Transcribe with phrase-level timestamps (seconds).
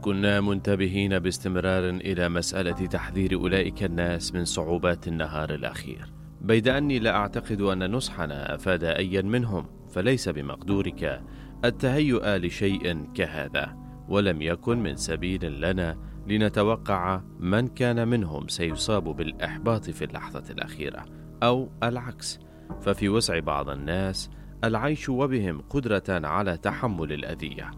[0.00, 6.12] كنا منتبهين باستمرار إلى مسألة تحذير أولئك الناس من صعوبات النهار الأخير.
[6.40, 11.22] بيد أني لا أعتقد أن نصحنا أفاد ايا منهم فليس بمقدورك.
[11.64, 13.76] التهيؤ لشيء كهذا
[14.08, 15.96] ولم يكن من سبيل لنا
[16.26, 21.04] لنتوقع من كان منهم سيصاب بالإحباط في اللحظة الأخيرة
[21.42, 22.40] أو العكس.
[22.80, 24.30] ففي وسع بعض الناس
[24.64, 27.70] العيش وبهم قدرة على تحمل الأذية.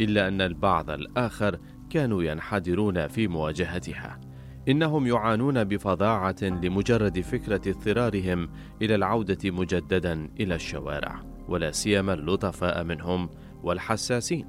[0.00, 1.58] إلا أن البعض الآخر
[1.90, 4.20] كانوا ينحدرون في مواجهتها.
[4.68, 8.50] إنهم يعانون بفظاعة لمجرد فكرة اضطرارهم
[8.82, 13.30] إلى العودة مجددا إلى الشوارع ولا سيما اللطفاء منهم
[13.62, 14.48] والحساسين.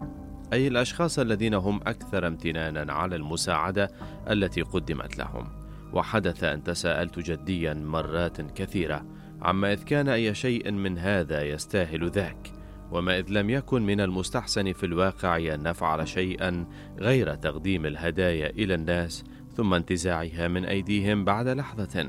[0.53, 3.91] أي الأشخاص الذين هم أكثر امتنانا على المساعدة
[4.29, 5.47] التي قدمت لهم.
[5.93, 9.05] وحدث أن تساءلت جديا مرات كثيرة
[9.41, 12.60] عما إذ كان أي شيء من هذا يستاهل ذاك.
[12.91, 16.65] وما إذ لم يكن من المستحسن في الواقع أن نفعل شيئا
[16.99, 19.23] غير تقديم الهدايا إلى الناس
[19.53, 22.07] ثم انتزاعها من أيديهم بعد لحظة.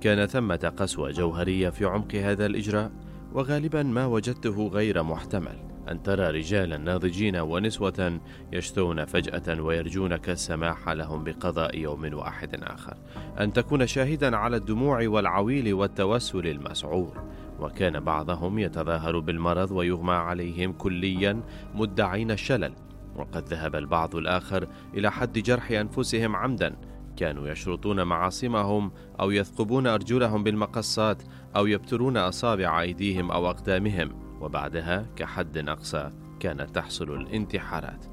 [0.00, 2.92] كان ثمة قسوة جوهرية في عمق هذا الإجراء
[3.32, 5.56] وغالبا ما وجدته غير محتمل
[5.88, 8.20] أن ترى رجالا ناضجين ونسوة
[8.52, 12.96] يشتون فجأة ويرجونك السماح لهم بقضاء يوم واحد آخر.
[13.40, 17.22] أن تكون شاهدا على الدموع والعويل والتوسل المسعور.
[17.60, 21.42] وكان بعضهم يتظاهر بالمرض ويغمى عليهم كليا
[21.74, 22.72] مدعين الشلل.
[23.16, 26.76] وقد ذهب البعض الآخر إلى حد جرح أنفسهم عمدا.
[27.16, 31.22] كانوا يشرطون معاصمهم أو يثقبون أرجلهم بالمقصات
[31.56, 34.38] أو يبترون أصابع أيديهم أو أقدامهم.
[34.40, 38.06] وبعدها كحد أقصى كانت تحصل الانتحارات.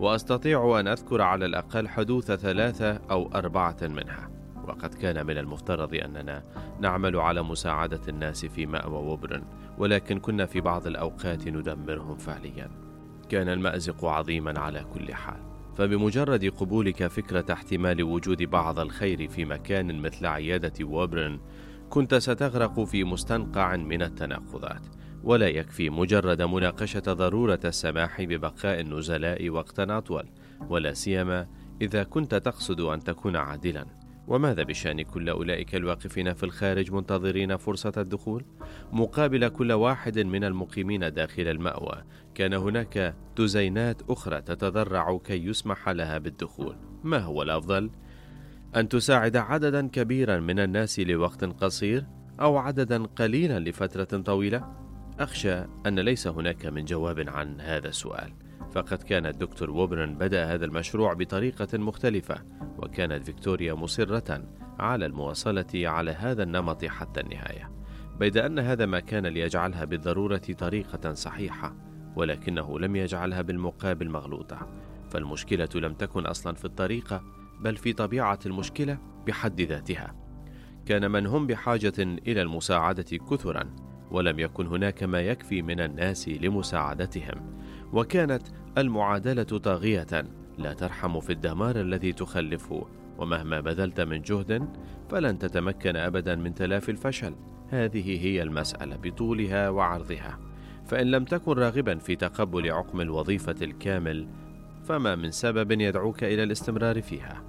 [0.00, 4.35] وأستطيع أن أذكر على الأقل حدوث ثلاثة أو أربعة منها.
[4.66, 6.42] وقد كان من المفترض أننا
[6.80, 9.42] نعمل على مساعدة الناس في مأوى وبرن
[9.78, 12.70] ولكن كنا في بعض الأوقات ندمرهم فعليا.
[13.28, 15.40] كان المأزق عظيما على كل حال.
[15.76, 21.40] فبمجرد قبولك فكرة احتمال وجود بعض الخير في مكان مثل عيادة ووبرن
[21.90, 24.82] كنت ستغرق في مستنقع من التناقضات.
[25.22, 30.28] ولا يكفي مجرد مناقشة ضرورة السماح ببقاء النزلاء وقتا أطول
[30.68, 31.46] ولا سيما
[31.82, 33.86] إذا كنت تقصد أن تكون عادلا.
[34.28, 38.44] وماذا بشأن كل أولئك الواقفين في الخارج منتظرين فرصة الدخول؟
[38.92, 42.02] مقابل كل واحد من المقيمين داخل المأوى،
[42.34, 46.76] كان هناك دزينات أخرى تتضرع كي يسمح لها بالدخول.
[47.04, 47.90] ما هو الأفضل؟
[48.76, 52.06] أن تساعد عددا كبيرا من الناس لوقت قصير
[52.40, 54.86] أو عددا قليلا لفترة طويلة؟
[55.20, 55.54] أخشى
[55.86, 58.32] أن ليس هناك من جواب عن هذا السؤال.
[58.76, 62.42] فقد كان الدكتور ووبرن بدأ هذا المشروع بطريقة مختلفة
[62.78, 64.42] وكانت فيكتوريا مصرة
[64.78, 67.70] على المواصلة على هذا النمط حتى النهاية.
[68.18, 71.76] بيد أن هذا ما كان ليجعلها بالضرورة طريقة صحيحة
[72.16, 74.66] ولكنه لم يجعلها بالمقابل مغلوطة.
[75.10, 77.22] فالمشكلة لم تكن أصلا في الطريقة
[77.60, 80.14] بل في طبيعة المشكلة بحد ذاتها.
[80.86, 83.76] كان من هم بحاجة إلى المساعدة كثرا
[84.10, 87.56] ولم يكن هناك ما يكفي من الناس لمساعدتهم.
[87.92, 88.42] وكانت
[88.78, 90.24] المعادلة طاغية.
[90.58, 92.86] لا ترحم في الدمار الذي تخلفه
[93.18, 94.68] ومهما بذلت من جهد
[95.10, 97.34] فلن تتمكن ابدا من تلافي الفشل.
[97.68, 100.38] هذه هي المسألة بطولها وعرضها.
[100.86, 104.28] فإن لم تكن راغبا في تقبل عقم الوظيفة الكامل
[104.84, 107.42] فما من سبب يدعوك إلى الاستمرار فيها.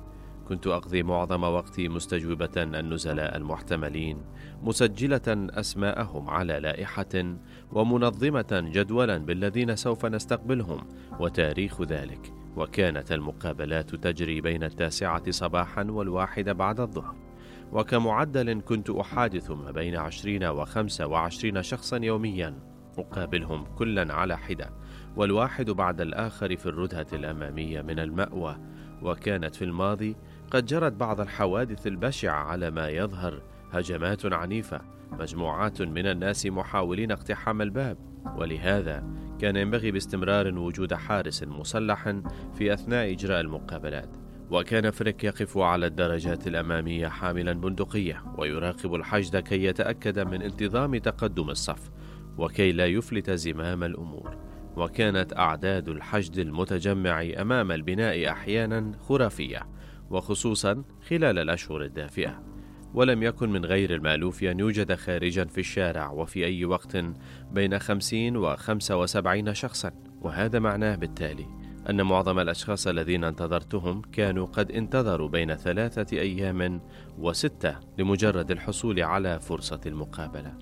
[0.47, 4.17] كنت أقضي معظم وقتي مستجوبة النزلاء المحتملين
[4.63, 7.35] مسجلة أسماءهم على لائحة
[7.71, 10.87] ومنظمة جدولا بالذين سوف نستقبلهم
[11.19, 12.33] وتاريخ ذلك.
[12.55, 17.15] وكانت المقابلات تجري بين التاسعة صباحا والواحدة بعد الظهر.
[17.71, 22.59] وكمعدل كنت أحادث ما بين عشرين وخمسة وعشرين شخصا يوميا
[22.97, 24.69] أقابلهم كلا على حدة
[25.15, 28.57] والواحد بعد الآخر في الردهة الأمامية من المأوى.
[29.01, 30.15] وكانت في الماضي
[30.51, 33.41] قد جرت بعض الحوادث البشعة على ما يظهر
[33.71, 34.81] هجمات عنيفة
[35.11, 37.97] مجموعات من الناس محاولين اقتحام الباب
[38.37, 39.03] ولهذا
[39.39, 42.15] كان ينبغي باستمرار وجود حارس مسلح
[42.53, 44.09] في أثناء إجراء المقابلات.
[44.51, 51.49] وكان فريك يقف على الدرجات الأمامية حاملا بندقية ويراقب الحشد كي يتأكد من انتظام تقدم
[51.49, 51.89] الصف
[52.37, 54.37] وكي لا يفلت زمام الأمور.
[54.75, 59.67] وكانت أعداد الحشد المتجمع أمام البناء أحيانا خرافية
[60.09, 62.46] وخصوصا خلال الأشهر الدافئة.
[62.93, 66.97] ولم يكن من غير المألوف أن يوجد خارجا في الشارع وفي أي وقت
[67.51, 69.91] بين خمسين وخمسة وسبعين شخصا.
[70.21, 71.45] وهذا معناه بالتالي
[71.89, 76.81] أن معظم الأشخاص الذين انتظرتهم كانوا قد انتظروا بين ثلاثة أيام
[77.17, 80.53] وستة لمجرد الحصول على فرصة المقابلة.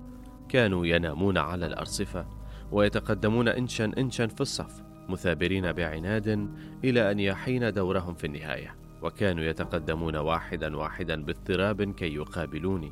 [0.50, 2.28] كانوا ينامون على الأرصفة
[2.72, 6.50] ويتقدمون إنشا إنشا في الصف مثابرين بعناد
[6.84, 8.85] إلى أن يحين دورهم في النهاية.
[9.06, 12.92] وكانوا يتقدمون واحدا واحدا باضطراب كي يقابلوني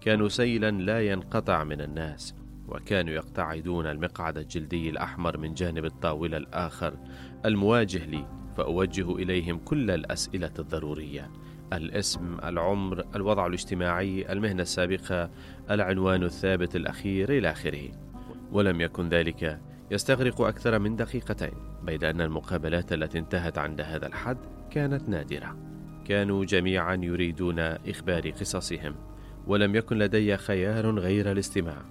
[0.00, 2.34] كانوا سيلا لا ينقطع من الناس
[2.68, 6.98] وكانوا يقتعدون المقعد الجلدي الأحمر من جانب الطاولة الآخر
[7.44, 8.26] المواجه لي
[8.56, 11.30] فأوجه إليهم كل الأسئلة الضرورية
[11.72, 15.30] الاسم، العمر، الوضع الاجتماعي، المهنة السابقة،
[15.70, 17.90] العنوان الثابت الأخير إلى آخره.
[18.52, 19.60] ولم يكن ذلك
[19.90, 25.56] يستغرق أكثر من دقيقتين، بيد أن المقابلات التي انتهت عند هذا الحد كانت نادرة.
[26.04, 28.94] كانوا جميعا يريدون إخبار قصصهم،
[29.46, 31.82] ولم يكن لدي خيار غير الاستماع.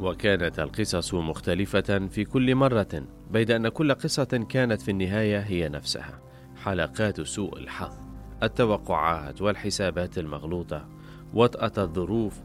[0.00, 6.20] وكانت القصص مختلفة في كل مرة، بيد أن كل قصة كانت في النهاية هي نفسها،
[6.56, 8.04] حلقات سوء الحظ.
[8.42, 10.88] التوقعات والحسابات المغلوطة
[11.34, 12.40] وطأة الظروف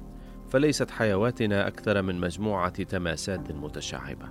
[0.49, 4.25] فليست حيواتنا أكثر من مجموعة تماسات متشعبة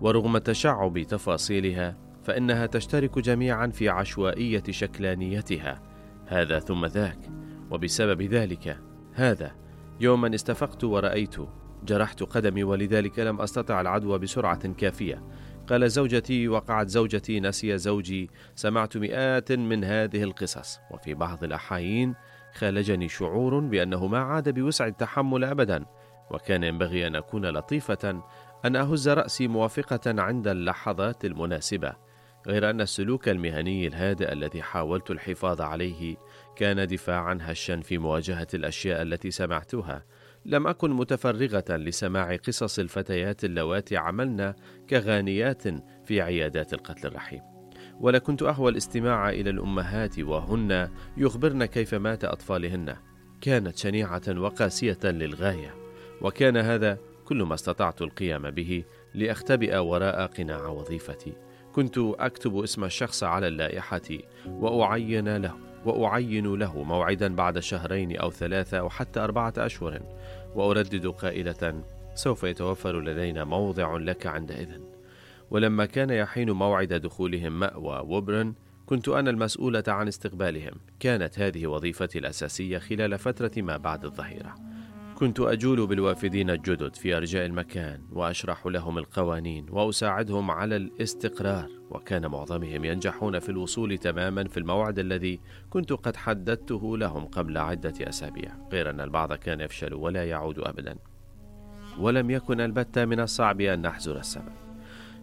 [0.00, 5.82] ورغم تشعب تفاصيلها فإنها تشترك جميعا في عشوائية شكلانيتها.
[6.26, 7.18] هذا ثم ذاك
[7.70, 8.78] وبسبب ذلك
[9.14, 9.54] هذا
[10.00, 11.36] يوما استفقت ورأيت
[11.84, 15.22] جرحت قدمي ولذلك لم أستطع العدوى بسرعة كافية.
[15.66, 20.78] قال زوجتي وقعت زوجتي نسي زوجي سمعت مئات من هذه القصص.
[20.90, 22.14] وفي بعض الأحايين
[22.54, 25.84] خالجني شعور بأنه ما عاد بوسع التحمل أبدا.
[26.30, 28.22] وكان ينبغي أن أكون لطيفة
[28.64, 32.13] أن أهز رأسي موافقة عند اللحظات المناسبة.
[32.46, 36.16] غير أن السلوك المهني الهادئ الذي حاولت الحفاظ عليه
[36.56, 40.04] كان دفاعا هشا في مواجهة الأشياء التي سمعتها
[40.46, 44.54] لم أكن متفرغة لسماع قصص الفتيات اللواتي عملن
[44.90, 45.62] كغانيات
[46.06, 47.40] في عيادات القتل الرحيم.
[48.00, 52.96] ولا كنت أهوى الاستماع إلى الأمهات وهن يخبرن كيف مات أطفالهن.
[53.40, 55.74] كانت شنيعة وقاسية للغاية.
[56.20, 61.32] وكان هذا كل ما استطعت القيام به لأختبئ وراء قناع وظيفتي.
[61.74, 64.00] كنت أكتب اسم الشخص على اللائحة
[64.46, 65.54] وأعين له
[65.84, 70.02] وأعين له موعدا بعد شهرين أو ثلاثة أو حتى أربعة أشهر
[70.54, 71.84] وأردد قائلة
[72.14, 74.80] سوف يتوفر لدينا موضع لك عندئذ.
[75.50, 78.54] ولما كان يحين موعد دخولهم مأوى وبرن
[78.86, 80.72] كنت أنا المسؤولة عن استقبالهم.
[81.00, 84.73] كانت هذه وظيفتي الأساسية خلال فترة ما بعد الظهيرة.
[85.14, 91.70] كنت أجول بالوافدين الجدد في أرجاء المكان وأشرح لهم القوانين وأساعدهم على الاستقرار.
[91.90, 95.40] وكان معظمهم ينجحون في الوصول تماما في الموعد الذي
[95.70, 100.96] كنت قد حددته لهم قبل عدة أسابيع غير أن البعض كان يفشل ولا يعود أبدا.
[101.98, 104.52] ولم يكن البتة من الصعب أن نحزر السبب.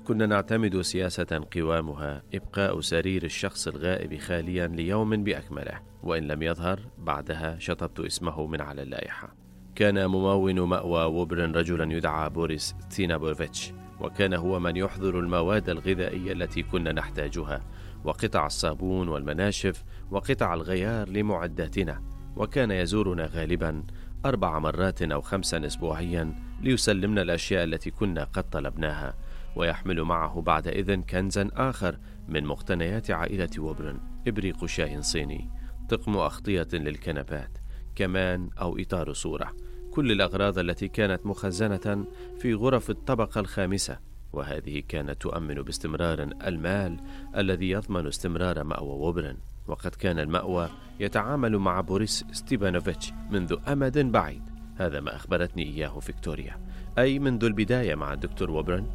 [0.07, 7.59] كنا نعتمد سياسة قوامها إبقاء سرير الشخص الغائب خاليا ليوم بأكمله وإن لم يظهر بعدها
[7.59, 9.40] شطبت اسمه من على اللائحة.
[9.75, 16.63] كان ممون مأوى وبرن رجلا يدعى بوريس تينابوفيتش وكان هو من يحضر المواد الغذائية التي
[16.63, 17.61] كنا نحتاجها
[18.03, 22.01] وقطع الصابون والمناشف وقطع الغيار لمعداتنا
[22.35, 23.83] وكان يزورنا غالبا
[24.25, 29.13] أربع مرات أو خمسا أسبوعيا ليسلمنا الأشياء التي كنا قد طلبناها
[29.55, 31.97] ويحمل معه بعد إذن كنزا آخر
[32.27, 35.49] من مقتنيات عائلة وبرن إبريق شاي صيني
[35.89, 37.60] طقم أغطية للكنبات.
[37.95, 39.53] كمان أو إطار صورة.
[39.91, 42.05] كل الأغراض التي كانت مخزنة
[42.39, 43.99] في غرف الطبقة الخامسة
[44.33, 46.97] وهذه كانت تؤمن باستمرار المال
[47.37, 54.41] الذي يضمن استمرار مأوى ووبرن وقد كان المأوى يتعامل مع بوريس ستيبانوفيتش منذ أمد بعيد.
[54.77, 56.59] هذا ما أخبرتني إياه فيكتوريا.
[56.97, 58.85] أي منذ البداية مع الدكتور ووبرن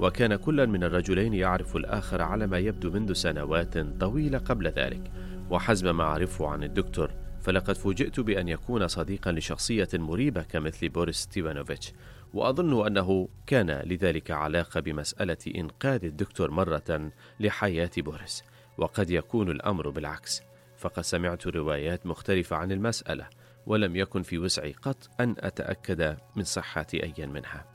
[0.00, 5.10] وكان كل من الرجلين يعرف الآخر على ما يبدو منذ سنوات طويلة قبل ذلك.
[5.50, 7.10] وحسب ما أعرفه عن الدكتور
[7.42, 11.92] فلقد فوجئت بأن يكون صديقا لشخصية مريبة كمثل بوريس ستيفانوفيتش
[12.34, 18.44] وأظن أنه كان لذلك علاقة بمسألة إنقاذ الدكتور مرة لحياة بوريس
[18.78, 20.42] وقد يكون الأمر بالعكس.
[20.76, 23.26] فقد سمعت روايات مختلفة عن المسألة
[23.66, 27.66] ولم يكن في وسعي قط أن أتأكد من صحة أي منها.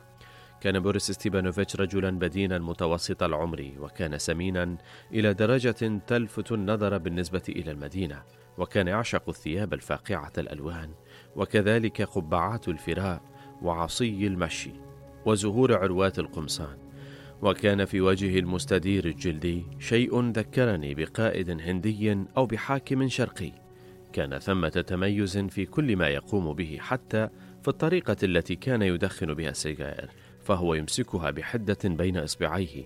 [0.62, 4.78] كان بوريس ستيفانوفيتش رجلا بدينا متوسط العمر وكان سمينا
[5.12, 8.24] إلى درجة تلفت النظر بالنسبة إلى المدينة.
[8.58, 10.90] وكان يعشق الثياب الفاقعة الألوان
[11.36, 13.22] وكذلك قبعات الفراء
[13.62, 14.72] وعصي المشي
[15.26, 16.78] وزهور عروات القمصان.
[17.42, 23.52] وكان في وجهه المستدير الجلدي شيء ذكرني بقائد هندي أو بحاكم شرقي.
[24.14, 27.30] كان ثمة تميز في كل ما يقوم به حتى
[27.62, 30.10] في الطريقة التي كان يدخن بها السجائر
[30.44, 32.84] فهو يمسكها بحدة بين إصبعيه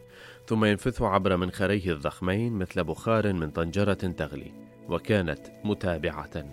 [0.47, 4.70] ثم ينفث عبر منخريه الضخمين مثل بخار من طنجرة تغلي.
[4.89, 6.45] وكانت متابعة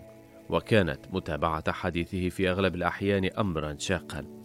[0.50, 4.38] وكانت متابعة حديثه في أغلب الأحيان أمرا شاقا.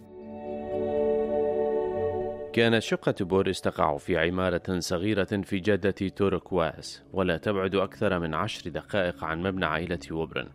[2.52, 8.70] كانت شقة بوريس تقع في عمارة صغيرة في جادة توركواس ولا تبعد أكثر من عشر
[8.70, 10.48] دقائق عن مبنى عائلة ووبرن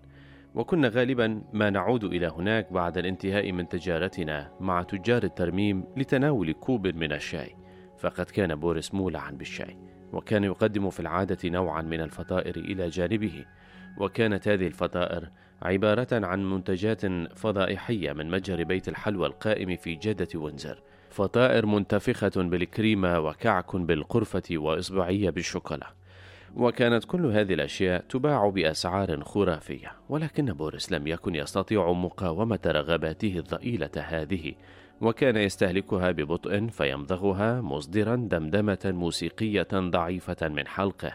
[0.55, 6.87] وكنا غالبا ما نعود إلى هناك بعد الانتهاء من تجارتنا مع تجار الترميم لتناول كوب
[6.87, 7.55] من الشاي
[7.97, 9.88] فقد كان بوريس مولعا بالشاي.
[10.13, 13.45] وكان يقدم في العادة نوعا من الفطائر إلى جانبه
[13.97, 15.29] وكانت هذه الفطائر
[15.61, 20.79] عبارة عن منتجات فضائحية من متجر بيت الحلوى القائم في جادة وينزر.
[21.09, 25.93] فطائر منتفخة بالكريمة وكعك بالقرفة وإصبعية بالشوكولا.
[26.55, 33.91] وكانت كل هذه الأشياء تباع بأسعار خرافية ولكن بوريس لم يكن يستطيع مقاومة رغباته الضئيلة
[33.97, 34.53] هذه
[35.01, 41.11] وكان يستهلكها ببطء فيمضغها مصدرا دمدمة موسيقية ضعيفة من حلقه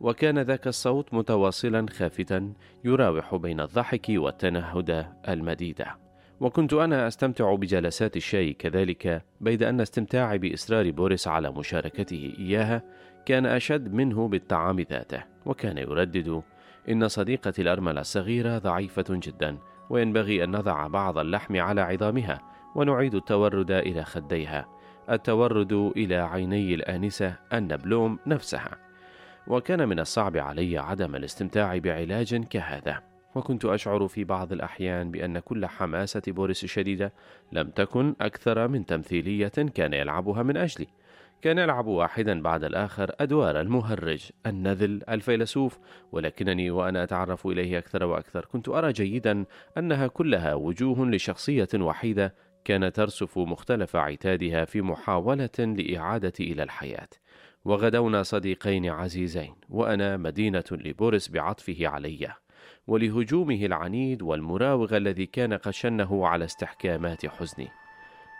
[0.00, 2.52] وكان ذاك الصوت متواصلا خافتا
[2.84, 6.04] يراوح بين الضحك والتنهد المديده
[6.40, 12.82] وكنت أنا أستمتع بجلسات الشاي كذلك بيد أن استمتاعي بإصرار بوريس على مشاركته إياها
[13.26, 15.22] كان أشد منه بالطعام ذاته.
[15.46, 16.42] وكان يردد
[16.90, 19.58] إن صديقتي الأرملة الصغيرة ضعيفة جدا
[19.90, 24.68] وينبغي أن نضع بعض اللحم على عظامها ونعيد التورد إلى خديها.
[25.10, 28.78] التورد إلى عيني الآنسة النبلوم نفسها.
[29.46, 33.02] وكان من الصعب علي عدم الاستمتاع بعلاج كهذا.
[33.34, 37.12] وكنت أشعر في بعض الأحيان بأن كل حماسة بوريس الشديدة
[37.52, 40.86] لم تكن أكثر من تمثيلية كان يلعبها من أجلي.
[41.42, 45.78] كان يلعب واحدا بعد الآخر أدوار المهرج النذل الفيلسوف.
[46.12, 49.44] ولكنني وأنا أتعرف إليه أكثر وأكثر كنت أرى جيدا
[49.78, 57.08] أنها كلها وجوه لشخصية وحيدة كان ترسف مختلف عتادها في محاولة لإعادة إلى الحياة.
[57.64, 62.28] وغدونا صديقين عزيزين وأنا مدينة لبوريس بعطفه علي
[62.86, 67.68] ولهجومه العنيد والمراوغ الذي كان قد شنه على استحكامات حزني.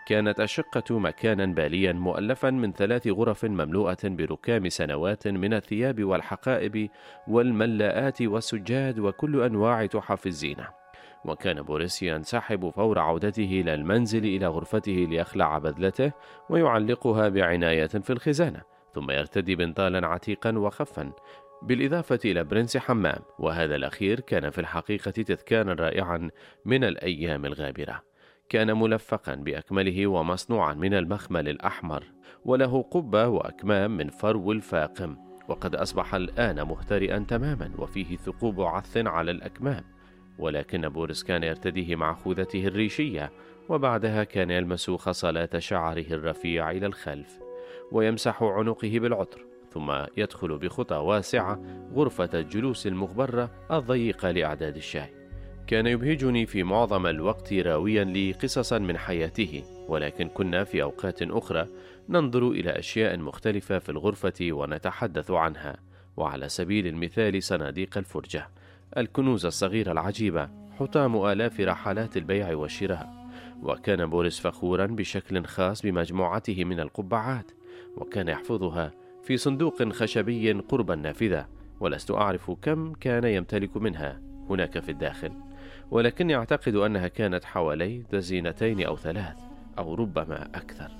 [0.05, 6.89] كانت الشقة مكانا باليا مؤلفا من ثلاث غرف مملوءة بركام سنوات من الثياب والحقائب
[7.27, 10.84] والملاءات والسجاد وكل أنواع تحف الزينة
[11.25, 16.11] وكان بوريس ينسحب فور عودته إلى المنزل إلى غرفته ليخلع بذلته
[16.49, 18.61] ويعلقها بعناية في الخزانة
[18.95, 21.11] ثم يرتدي بنطالا عتيقا وخفا
[21.61, 26.29] بالإضافة إلى برنس حمام وهذا الأخير كان في الحقيقة تذكارا رائعا
[26.65, 28.03] من الأيام الغابرة.
[28.49, 32.03] كان ملفقا بأكمله ومصنوعا من المخمل الأحمر
[32.45, 35.17] وله قبة وأكمام من فرو الفاقم
[35.47, 39.94] وقد أصبح الآن مهترئا تماما وفيه ثقوب عث على الأكمام.
[40.39, 43.31] ولكن بورس كان يرتديه مع خوذته الريشية
[43.69, 47.39] وبعدها كان يلمس خصلات شعره الرفيع إلى الخلف
[47.91, 51.61] ويمسح عنقه بالعطر ثم يدخل بخطى واسعة
[51.93, 55.09] غرفة الجلوس المغبرة الضيقة لأعداد الشاي.
[55.67, 61.67] كان يبهجني في معظم الوقت راويا لي قصصا من حياته ولكن كنا في أوقات أخرى
[62.09, 65.75] ننظر إلى أشياء مختلفة في الغرفة ونتحدث عنها
[66.17, 68.49] وعلى سبيل المثال صناديق الفرجة.
[68.97, 70.49] الكنوز الصغيرة العجيبة
[70.79, 73.25] حطام آلاف رحلات البيع والشراء.
[73.63, 77.51] وكان بوريس فخورا بشكل خاص بمجموعته من القبعات
[77.97, 78.91] وكان يحفظها
[79.23, 81.47] في صندوق خشبي قرب النافذة.
[81.79, 85.31] ولست أعرف كم كان يمتلك منها هناك في الداخل.
[85.91, 89.37] ولكني أعتقد أنها كانت حوالي دزينتين أو ثلاث
[89.77, 90.91] أو ربما أكثر.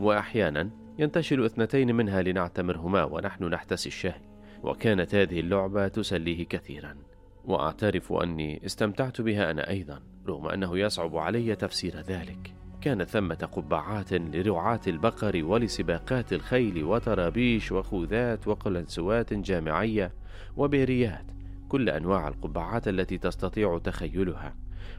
[0.00, 4.22] وأحيانا ينتشل اثنتين منها لنعتمرهما ونحن نحتسي الشاي.
[4.62, 6.96] وكانت هذه اللعبة تسليه كثيرا.
[7.44, 12.54] وأعترف أني استمتعت بها أنا أيضا رغم أنه يصعب علي تفسير ذلك.
[12.80, 20.12] كان ثمة قبعات لرعاة البقر ولسباقات الخيل وطرابيش وخوذات وقلنسوات جامعية
[20.56, 21.24] وبيريات
[21.68, 24.54] كل أنواع القبعات التي تستطيع تخيلها.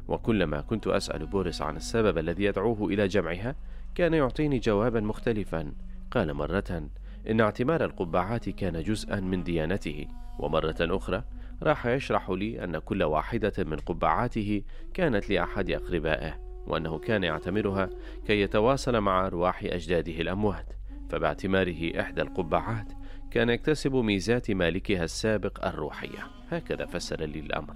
[0.08, 3.56] وكلما كنت أسأل بوريس عن السبب الذي يدعوه إلى جمعها
[3.96, 5.74] كان يعطيني جوابا مختلفا.
[6.12, 6.84] قال مرة
[7.30, 10.08] إن اعتمار القبعات كان جزءا من ديانته.
[10.40, 11.24] ومرة أخرى
[11.64, 14.62] راح يشرح لي أن كل واحدة من قبعاته
[14.94, 17.90] كانت لأحد أقربائه وأنه كان يعتمرها
[18.28, 20.66] كي يتواصل مع أرواح أجداده الأموات.
[21.10, 22.92] فباعتماره إحدى القبعات
[23.32, 26.28] كان يكتسب ميزات مالكها السابق الروحية.
[26.52, 27.74] هكذا فسر لي الأمر.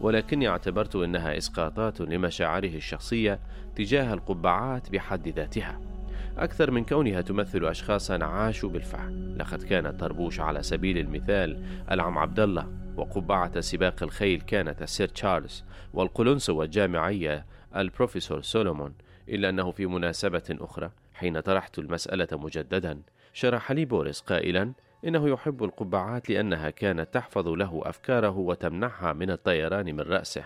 [0.00, 3.40] ولكني اعتبرت أنها إسقاطات لمشاعره الشخصية
[3.76, 5.80] تجاه القبعات بحد ذاتها.
[6.38, 12.40] أكثر من كونها تمثل أشخاصا عاشوا بالفعل لقد كان طربوش على سبيل المثال العم عبد
[12.40, 12.85] الله.
[12.96, 18.94] وقبعة سباق الخيل كانت السير تشارلز والقلنسوة الجامعية البروفيسور سولومون
[19.28, 24.72] إلا أنه في مناسبة أخرى حين طرحت المسألة مجددا شرح لي بوريس قائلا
[25.04, 30.44] إنه يحب القبعات لأنها كانت تحفظ له أفكاره وتمنعها من الطيران من رأسه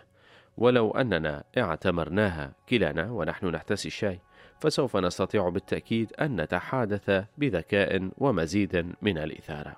[0.56, 4.20] ولو أننا اعتمرناها كلانا ونحن نحتسي الشاي
[4.60, 9.76] فسوف نستطيع بالتأكيد أن نتحادث بذكاء ومزيد من الإثارة.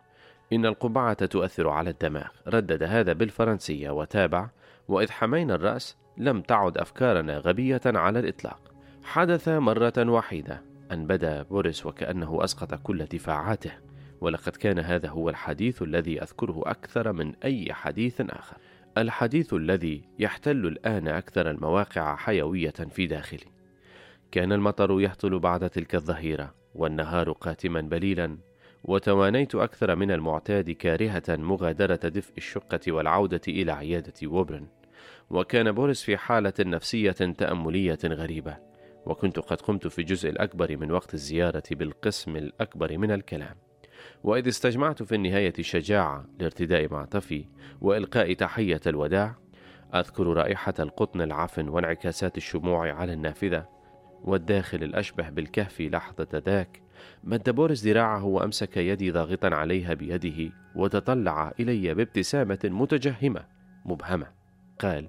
[0.52, 4.50] إن القبعة تؤثر على الدماغ، ردد هذا بالفرنسية وتابع:
[4.88, 8.72] وإذ حمينا الرأس لم تعد أفكارنا غبية على الإطلاق.
[9.04, 13.72] حدث مرة واحدة أن بدا بوريس وكأنه أسقط كل دفاعاته،
[14.20, 18.56] ولقد كان هذا هو الحديث الذي أذكره أكثر من أي حديث آخر.
[18.98, 23.46] الحديث الذي يحتل الآن أكثر المواقع حيوية في داخلي.
[24.30, 28.38] كان المطر يهطل بعد تلك الظهيرة، والنهار قاتما بليلا،
[28.84, 34.66] وتوانيت أكثر من المعتاد كارهة مغادرة دفء الشقة والعودة إلى عيادة ووبرن.
[35.30, 38.56] وكان بوريس في حالة نفسية تأملية غريبة،
[39.06, 43.56] وكنت قد قمت في الجزء الأكبر من وقت الزيارة بالقسم الأكبر من الكلام.
[44.24, 47.44] وإذ استجمعت في النهاية شجاعة لارتداء معطفي
[47.80, 49.34] وإلقاء تحية الوداع
[49.94, 53.68] أذكر رائحة القطن العفن وانعكاسات الشموع على النافذة
[54.24, 56.81] والداخل الأشبه بالكهف لحظة ذاك
[57.24, 63.44] مد بوريس ذراعه وأمسك يدي ضاغطا عليها بيده وتطلع إلي بابتسامة متجهمة
[63.84, 64.26] مبهمة.
[64.78, 65.08] قال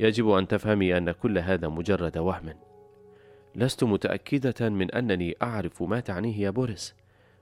[0.00, 2.54] يجب أن تفهمي أن كل هذا مجرد وهم.
[3.54, 6.94] لست متأكدة من أنني أعرف ما تعنيه يا بوريس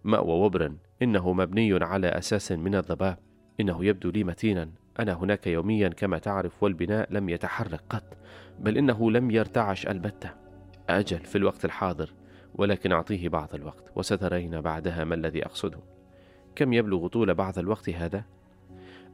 [0.04, 3.18] مأوى وبرن إنه مبني على أساس من الضباب.
[3.60, 4.70] إنه يبدو لي متينا.
[5.00, 8.16] أنا هناك يوميا كما تعرف والبناء لم يتحرك قط
[8.58, 10.30] بل إنه لم يرتعش البتة.
[10.88, 12.10] أجل في الوقت الحاضر.
[12.60, 15.78] ولكن أعطيه بعض الوقت وسترين بعدها ما الذي أقصده.
[16.54, 18.24] كم يبلغ طول بعض الوقت هذا؟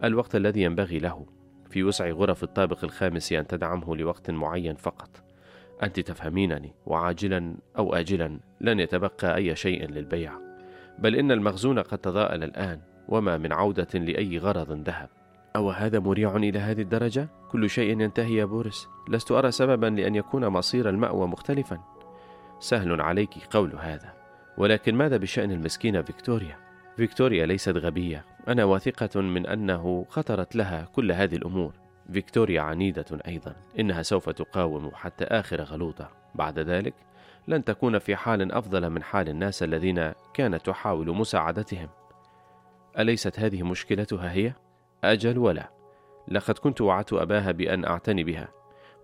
[0.05, 1.27] الوقت الذي ينبغي له
[1.71, 5.11] في وسع غرف الطابق الخامس أن تدعمه لوقت معين فقط.
[5.83, 10.33] أنت تفهمينني وعاجلا أو آجلا لن يتبقى أي شيء للبيع.
[10.99, 15.09] بل إن المخزون قد تضاءل الآن وما من عودة لأي غرض ذهب.
[15.57, 18.89] أو هذا مريع إلى هذه الدرجة؟ كل شيء ينتهي يا بوريس.
[19.09, 21.96] لست أرى سببا لأن يكون مصير المأوى مختلفا.
[22.61, 24.15] سهل عليك قول هذا.
[24.59, 26.59] ولكن ماذا بشأن المسكينة فيكتوريا؟
[26.97, 28.25] فيكتوريا ليست غبية.
[28.49, 31.73] أنا واثقة من أنه خطرت لها كل هذه الأمور.
[32.13, 33.57] فيكتوريا عنيدة أيضا.
[33.79, 36.11] إنها سوف تقاوم حتى آخر غلوطة.
[36.35, 36.95] بعد ذلك
[37.49, 41.89] لن تكون في حال أفضل من حال الناس الذين كانت تحاول مساعدتهم.
[42.99, 44.53] أليست هذه مشكلتها هي؟
[45.05, 45.71] أجل ولا.
[46.29, 48.49] لقد كنت وعدت أباها بأن أعتني بها.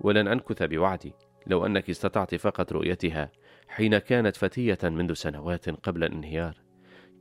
[0.00, 1.14] ولن أنكث بوعدي.
[1.46, 3.30] لو أنك استطعت فقط رؤيتها
[3.74, 6.54] حين كانت فتية منذ سنوات قبل الانهيار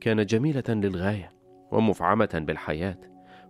[0.00, 1.32] كانت جميلة للغاية
[1.70, 2.98] ومفعمة بالحياة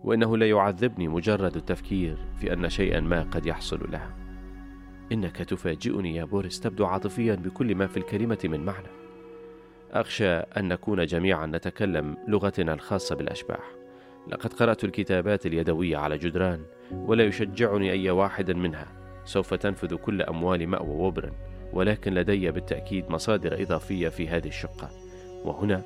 [0.03, 4.15] وإنه لا يعذبني مجرد التفكير في أن شيئا ما قد يحصل لها.
[5.11, 8.87] إنك تفاجئني يا بوريس تبدو عاطفيا بكل ما في الكلمة من معنى.
[9.91, 13.71] أخشى أن نكون جميعا نتكلم لغتنا الخاصة بالأشباح.
[14.27, 18.87] لقد قرأت الكتابات اليدوية على جدران ولا يشجعني أي واحد منها.
[19.25, 24.89] سوف تنفذ كل أموال مأوى ووبرن ولكن لدي بالتأكيد مصادر إضافية في هذه الشقة.
[25.43, 25.81] وهنا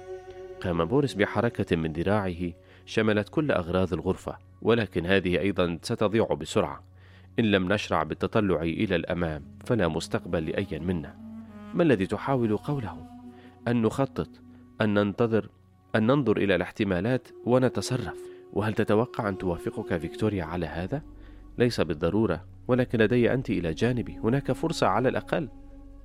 [0.62, 2.54] قام بوريس بحركة من ذراعه
[2.86, 6.84] شملت كل أغراض الغرفة ولكن هذه أيضا ستضيع بسرعة.
[7.40, 11.16] إن لم نشرع بالتطلع إلى الأمام فلا مستقبل لأي منا.
[11.74, 12.98] ما الذي تحاول قوله؟
[13.68, 14.30] أن نخطط
[14.82, 15.50] أن ننتظر
[15.96, 18.18] أن ننظر إلى الاحتمالات ونتصرف.
[18.54, 21.02] وهل تتوقع أن توافقك فيكتوريا على هذا؟
[21.58, 24.18] ليس بالضرورة ولكن لدي أنت إلى جانبي.
[24.18, 25.50] هناك فرصة على الأقل.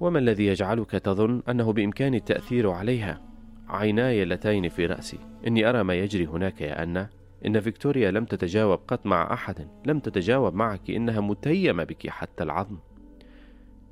[0.02, 3.20] وما الذي يجعلك تظن أنه بإمكاني التأثير عليها؟
[3.68, 5.18] عيناي اللتين في رأسي.
[5.46, 7.10] إني أرى ما يجري هناك يا أنا.
[7.46, 9.68] إن فيكتوريا لم تتجاوب قط مع أحد.
[9.86, 10.90] لم تتجاوب معك.
[10.90, 12.78] إنها متيمة بك حتى العظم.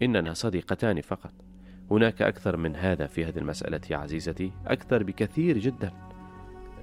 [0.03, 1.33] إننا صديقتان فقط.
[1.91, 4.53] هناك أكثر من هذا في هذه المسألة يا عزيزتي.
[4.67, 5.93] أكثر بكثير جدا.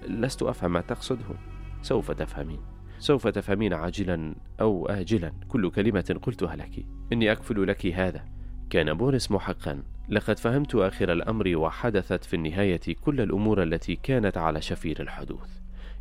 [0.08, 1.36] لست أفهم ما تقصده.
[1.82, 2.60] سوف تفهمين.
[3.00, 5.34] سوف تفهمين عاجلا أو آجلا.
[5.48, 6.86] كل كلمة قلتها لك.
[7.14, 8.37] إني أكفل لك هذا.
[8.70, 9.84] كان بوريس محقا.
[10.10, 15.50] لقد فهمت آخر الأمر وحدثت في النهاية كل الأمور التي كانت على شفير الحدوث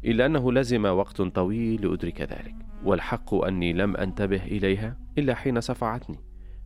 [0.04, 6.18] إلا أنه لزم وقت طويل لأدرك ذلك والحق أني لم أنتبه إليها إلا حين صفعتني.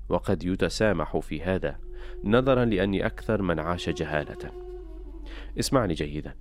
[0.08, 1.78] وقد يتسامح في هذا
[2.24, 4.50] نظرا لأني أكثر من عاش جهالة.
[5.58, 6.34] اسمعني جيدا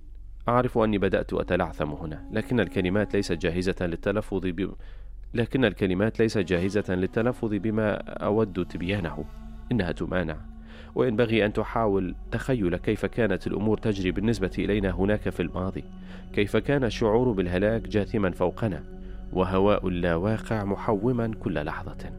[0.48, 4.74] أعرف أني بدأت أتلعثم هنا لكن الكلمات ليست جاهزة للتلفظ ب...
[5.34, 9.24] لكن الكلمات ليست جاهزة للتلفظ بما أود تبيانه.
[9.72, 10.36] إنها تمانع.
[10.94, 15.84] وينبغي أن تحاول تخيل كيف كانت الأمور تجري بالنسبة إلينا هناك في الماضي
[16.32, 18.84] كيف كان الشعور بالهلاك جاثما فوقنا
[19.32, 22.12] وهواء اللاواقع محوما كل لحظة.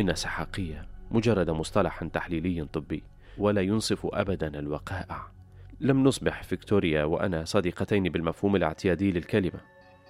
[0.00, 3.02] إن سحاقية مجرد مصطلح تحليلي طبي
[3.38, 5.26] ولا ينصف أبدا الوقائع.
[5.80, 9.60] لم نصبح فيكتوريا وأنا صديقتين بالمفهوم الاعتيادي للكلمة.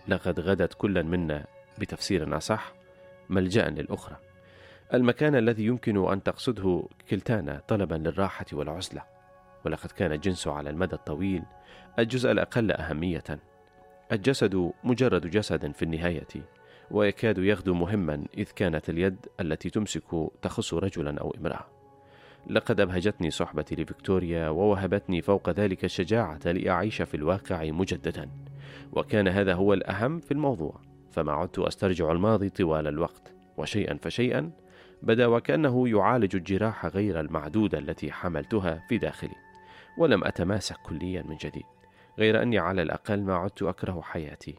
[0.09, 1.45] لقد غدت كل منا
[1.79, 2.73] بتفسير أصح
[3.31, 4.17] ملجأ للأخرى.
[4.95, 9.03] المكان الذي يمكن أن تقصده كلتانا طلبا للراحة والعزلة.
[9.65, 11.43] ولقد كان الجنس على المدى الطويل
[11.99, 13.25] الجزء الأقل أهمية.
[14.13, 16.27] الجسد مجرد جسد في النهاية
[16.91, 21.67] ويكاد يغدو مهما إذ كانت اليد التي تمسك تخص رجلا أو امرأة.
[22.47, 28.31] لقد أبهجتني صحبتي لفيكتوريا ووهبتني فوق ذلك الشجاعة لأعيش في الواقع مجددا.
[28.93, 33.33] وكان هذا هو الأهم في الموضوع فما عدت أسترجع الماضي طوال الوقت.
[33.57, 34.51] وشيئا فشيئا
[35.03, 39.37] بدا وكأنه يعالج الجراح غير المعدودة التي حملتها في داخلي
[39.99, 41.67] ولم أتماسك كليا من جديد
[42.19, 44.59] غير أني على الأقل ما عدت أكره حياتي.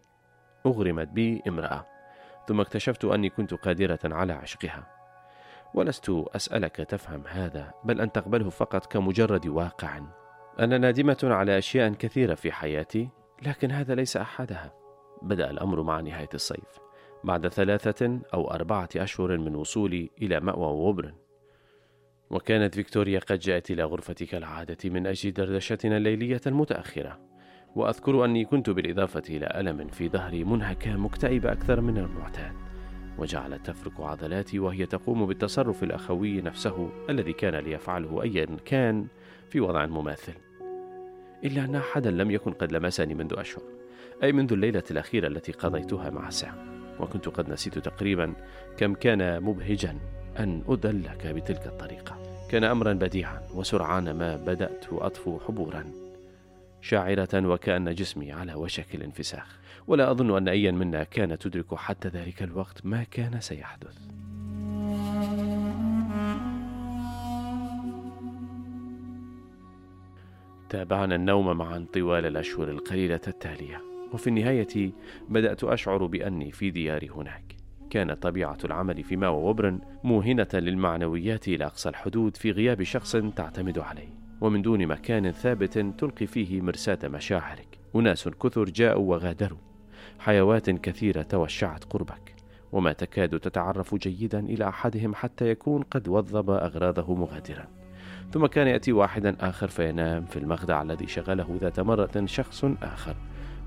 [0.66, 1.86] أغرمت بي امرأة
[2.48, 4.88] ثم اكتشفت أني كنت قادرة على عشقها.
[5.74, 10.02] ولست أسألك تفهم هذا بل أن تقبله فقط كمجرد واقع.
[10.60, 13.10] أنا نادمة على أشياء كثيرة في حياتي
[13.42, 14.74] لكن هذا ليس أحدها.
[15.22, 16.83] بدأ الأمر مع نهاية الصيف.
[17.24, 21.14] بعد ثلاثة أو أربعة أشهر من وصولي إلى مأوى ووبرن
[22.30, 27.20] وكانت فيكتوريا قد جاءت إلى غرفتي كالعادة من أجل دردشتنا الليلية المتأخرة.
[27.76, 32.54] وأذكر أني كنت بالإضافة إلى ألم في ظهري منهكة مكتئبة أكثر من المعتاد
[33.18, 39.08] وجعلت تفرك عضلاتي وهي تقوم بالتصرف الأخوي نفسه الذي كان ليفعله أيا كان
[39.50, 40.34] في وضع مماثل.
[41.44, 43.64] إلا أن أحدا لم يكن قد لمسني منذ أشهر
[44.24, 46.73] أي منذ الليلة الأخيرة التي قضيتها مع سام.
[47.00, 48.34] وكنت قد نسيت تقريبا
[48.78, 49.98] كم كان مبهجا
[50.40, 52.24] أن أدلك بتلك الطريقة.
[52.50, 55.92] كان أمرا بديعا وسرعان ما بدأت أطفو حبورا
[56.82, 59.60] شاعرة وكأن جسمي على وشك الانفساخ.
[59.88, 63.98] ولا أظن أن أيا منا كان تدرك حتى ذلك الوقت ما كان سيحدث.
[70.70, 73.93] تابعنا النوم معا طوال الأشهر القليلة التالية.
[74.14, 74.92] وفي النهاية
[75.30, 77.56] بدأت أشعر بأني في دياري هناك.
[77.90, 83.80] كانت طبيعة العمل في ماو وبرن موهنة للمعنويات إلى أقصى الحدود في غياب شخص تعتمد
[83.80, 84.10] عليه.
[84.42, 87.80] ومن دون مكان ثابت تلقي فيه مرساة مشاعرك.
[87.96, 89.58] أناس كثر جاءوا وغادروا.
[90.20, 92.36] حيوات كثيرة توشعت قربك.
[92.72, 97.68] وما تكاد تتعرف جيدا إلى أحدهم حتى يكون قد وظب أغراضه مغادرا.
[98.32, 103.16] ثم كان يأتي واحدا آخر فينام في المخدع الذي شغله ذات مرة شخص آخر.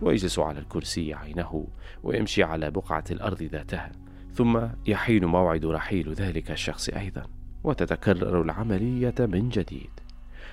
[0.03, 1.67] ويجلس على الكرسي عينه
[2.03, 3.93] ويمشي على بقعة الأرض ذاتها
[4.35, 7.27] ثم يحين موعد رحيل ذلك الشخص أيضا
[7.65, 9.91] وتتكرر العملية من جديد.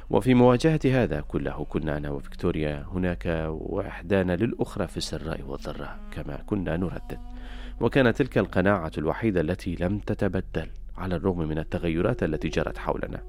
[0.09, 6.77] وفي مواجهة هذا كله كنا أنا وفيكتوريا هناك وإحدانا للأخرى في السراء والضراء كما كنا
[6.77, 7.19] نردد.
[7.81, 13.21] وكانت تلك القناعة الوحيدة التي لم تتبدل على الرغم من التغيرات التي جرت حولنا.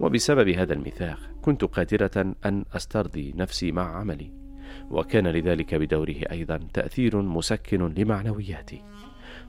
[0.00, 4.43] وبسبب هذا الميثاق كنت قادرة أن أسترضي نفسي مع عملي.
[4.90, 8.82] وكان لذلك بدوره أيضا تأثير مسكن لمعنوياتي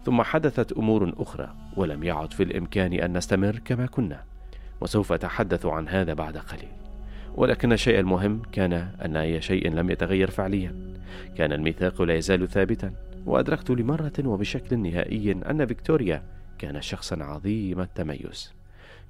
[0.06, 4.24] ثم حدثت أمور أخرى ولم يعد في الإمكان أن نستمر كما كنا
[4.82, 6.70] وسوف أتحدث عن هذا بعد قليل.
[7.36, 8.74] ولكن الشيء المهم كان
[9.06, 10.96] أن أي شيء لم يتغير فعليا.
[11.38, 12.94] كان الميثاق لا يزال ثابتا
[13.26, 16.24] وأدركت لمرة وبشكل نهائي أن فيكتوريا
[16.58, 18.54] كان شخصا عظيم التميز.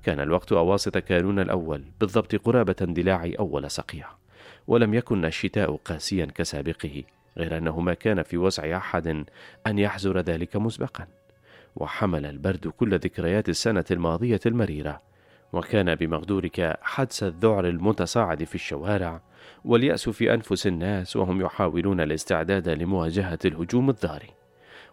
[0.04, 4.08] كان الوقت أواسط كانون الأول بالضبط قرابة اندلاع أول صقيع.
[4.68, 7.04] ولم يكن الشتاء قاسيا كسابقه
[7.38, 9.26] غير أنه ما كان في وسع أحد
[9.68, 11.08] أن يحزر ذلك مسبقا.
[11.76, 15.02] وحمل البرد كل ذكريات السنة الماضية المريرة.
[15.54, 19.22] وكان بمقدورك حدس الذعر المتصاعد في الشوارع
[19.66, 24.30] واليأس في أنفس الناس وهم يحاولون الاستعداد لمواجهة الهجوم الضاري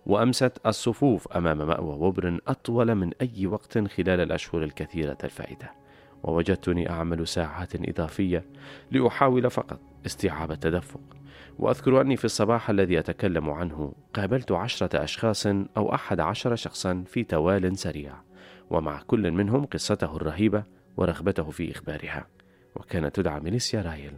[0.07, 5.82] وأمست الصفوف أمام مأوى وبر أطول من أي وقت خلال الأشهر الكثيرة الفائدة
[6.23, 8.45] ووجدتني أعمل ساعات إضافية
[8.91, 11.01] لأحاول فقط استيعاب التدفق.
[11.59, 17.25] وأذكر أني في الصباح الذي أتكلم عنه قابلت عشرة أشخاص أو أحد عشر شخصا في
[17.25, 18.15] توال سريع
[18.71, 20.65] ومع كل منهم قصته الرهيبة
[20.97, 22.27] ورغبته في إخبارها.
[22.77, 24.13] وكانت تدعى ميليسيا رايل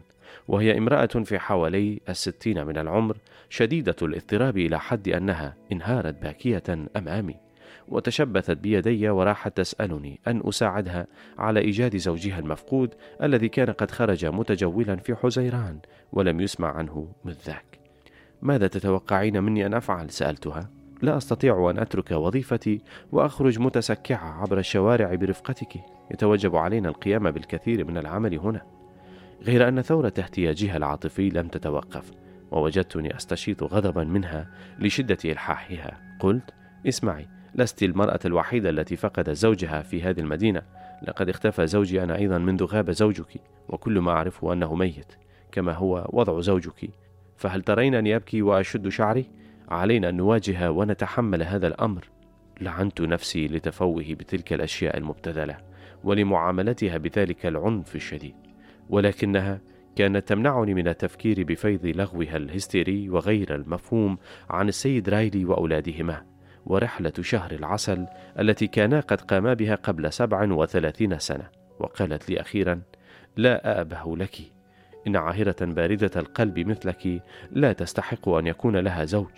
[0.49, 3.17] وهي امرأة في حوالي الستين من العمر
[3.49, 6.63] شديدة الاضطراب إلى حد أنها انهارت باكية
[6.97, 7.44] أمامي.
[7.89, 11.07] وتشبثت بيدي وراحت تسألني أن أساعدها
[11.39, 15.79] على إيجاد زوجها المفقود الذي كان قد خرج متجولا في حزيران
[16.13, 17.79] ولم يسمع عنه من ذاك.
[18.43, 20.71] ماذا تتوقعين مني أن أفعل؟ سألتها.
[21.03, 22.81] لا أستطيع أن أترك وظيفتي
[23.13, 25.81] وأخرج متسكعة عبر الشوارع برفقتك.
[26.11, 28.63] يتوجب علينا القيام بالكثير من العمل هنا.
[29.43, 32.11] غير أن ثورة احتياجها العاطفي لم تتوقف
[32.51, 36.17] ووجدتني أستشيط غضبا منها لشدة إلحاحها.
[36.21, 36.51] قلت
[36.89, 40.63] اسمعي لست المرأة الوحيدة التي فقدت زوجها في هذه المدينة.
[41.03, 45.13] لقد اختفى زوجي أنا أيضا منذ غاب زوجك وكل ما أعرفه أنه ميت
[45.53, 46.91] كما هو وضع زوجك.
[47.37, 49.31] فهل ترين أن يبكي وأشد شعري؟
[49.69, 52.09] علينا أن نواجه ونتحمل هذا الأمر.
[52.61, 55.57] لعنت نفسي لتفوه بتلك الأشياء المبتذلة
[56.05, 58.35] ولمعاملتها بذلك العنف الشديد.
[58.91, 59.61] ولكنها
[59.97, 64.19] كانت تمنعني من التفكير بفيض لغوها الهستيري وغير المفهوم
[64.51, 66.34] عن السيد رايلي وأولادهما.
[66.67, 68.07] ورحلة شهر العسل
[68.39, 71.49] التي كانا قد قاما بها قبل سبع وثلاثين سنة.
[71.79, 72.83] وقالت لي أخيرا
[73.37, 74.37] لا ابه لك.
[75.07, 79.33] إن عاهرة باردة القلب مثلك لا تستحق أن يكون لها زوج.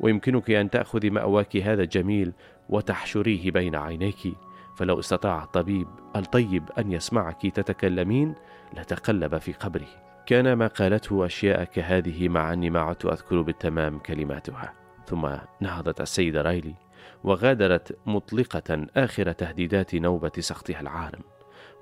[0.00, 2.32] ويمكنك أن تاخذي مأواك هذا الجميل
[2.68, 4.34] وتحشريه بين عينيك.
[4.76, 5.86] فلو استطاع الطبيب
[6.16, 8.34] الطيب أن يسمعك تتكلمين
[8.76, 9.88] لتقلب في قبره.
[10.26, 14.87] كان ما قالته أشياء كهذه مع اني ما عدت أذكر بالتمام كلماتها.
[15.08, 15.28] ثم
[15.60, 16.74] نهضت السيدة رايلي
[17.24, 21.20] وغادرت مطلقة آخر تهديدات نوبة سخطها العارم.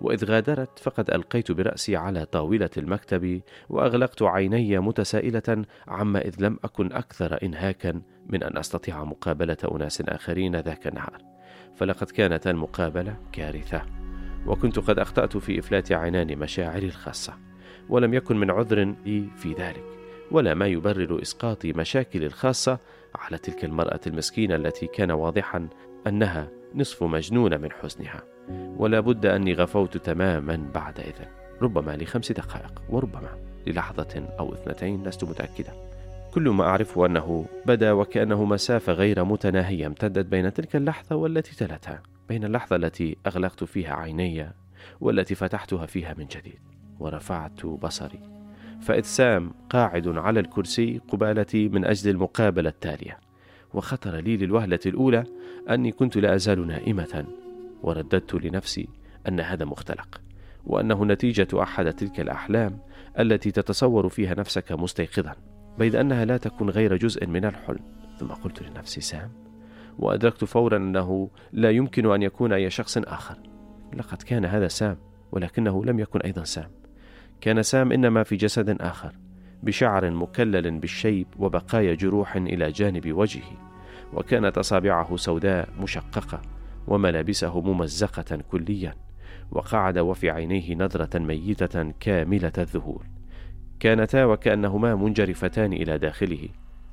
[0.00, 6.92] وإذ غادرت فقد ألقيت برأسي على طاولة المكتب وأغلقت عيني متسائلة عما إذ لم أكن
[6.92, 11.22] أكثر إنهاكا من أن أستطيع مقابلة أناس آخرين ذاك النهار.
[11.76, 13.82] فلقد كانت المقابلة كارثة.
[14.46, 17.34] وكنت قد أخطأت في إفلات عنان مشاعري الخاصة.
[17.88, 19.84] ولم يكن من عذر لي في ذلك.
[20.30, 22.78] ولا ما يبرر إسقاط مشاكلي الخاصة
[23.20, 25.68] على تلك المرأة المسكينة التي كان واضحا
[26.06, 28.22] أنها نصف مجنونة من حزنها
[28.76, 31.26] ولا بد أني غفوت تماما بعد إذن.
[31.62, 35.72] ربما لخمس دقائق وربما للحظة أو اثنتين لست متاكدا
[36.34, 42.02] كل ما اعرفه أنه بدا وكأنه مسافه غير متناهيه امتدت بين تلك اللحظة والتي تلتها
[42.28, 44.52] بين اللحظة التي أغلقت فيها عيني
[45.00, 46.60] والتي فتحتها فيها من جديد.
[46.98, 48.20] ورفعت بصري.
[48.80, 53.18] فإذ سام قاعد على الكرسي قبالتي من أجل المقابلة التالية.
[53.74, 55.24] وخطر لي للوهلة الأولى
[55.70, 57.24] أني كنت لا أزال نائمة
[57.82, 58.88] ورددت لنفسي
[59.28, 60.20] أن هذا مختلق
[60.66, 62.78] وأنه نتيجة أحد تلك الأحلام
[63.18, 65.34] التي تتصور فيها نفسك مستيقظا
[65.78, 67.80] بيد أنها لا تكون غير جزء من الحلم.
[68.18, 69.30] ثم قلت لنفسي سام
[69.98, 73.38] وأدركت فورا أنه لا يمكن أن يكون أي شخص آخر.
[73.96, 74.96] لقد كان هذا سام
[75.32, 76.70] ولكنه لم يكن أيضا سام.
[77.40, 79.12] كان سام إنما في جسد آخر
[79.62, 83.66] بشعر مكلل بالشيب وبقايا جروح إلى جانب وجهه
[84.14, 86.42] وكانت أصابعه سوداء مشققة
[86.86, 88.94] وملابسه ممزقة كليا
[89.50, 93.04] وقعد وفي عينيه نظرة ميتة كاملة الذهول.
[93.80, 96.48] كانتا وكأنهما منجرفتان إلى داخله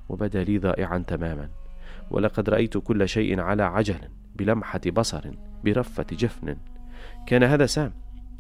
[0.10, 1.50] وبدا لي ضائعا تماما.
[2.12, 4.00] ولقد رأيت كل شيء على عجل
[4.36, 5.32] بلمحة بصر
[5.64, 6.58] برفة جفن.
[7.28, 7.94] كان هذا سام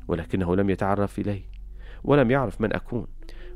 [0.07, 1.52] ولكنه لم يتعرف إلي
[2.03, 3.07] ولم يعرف من أكون.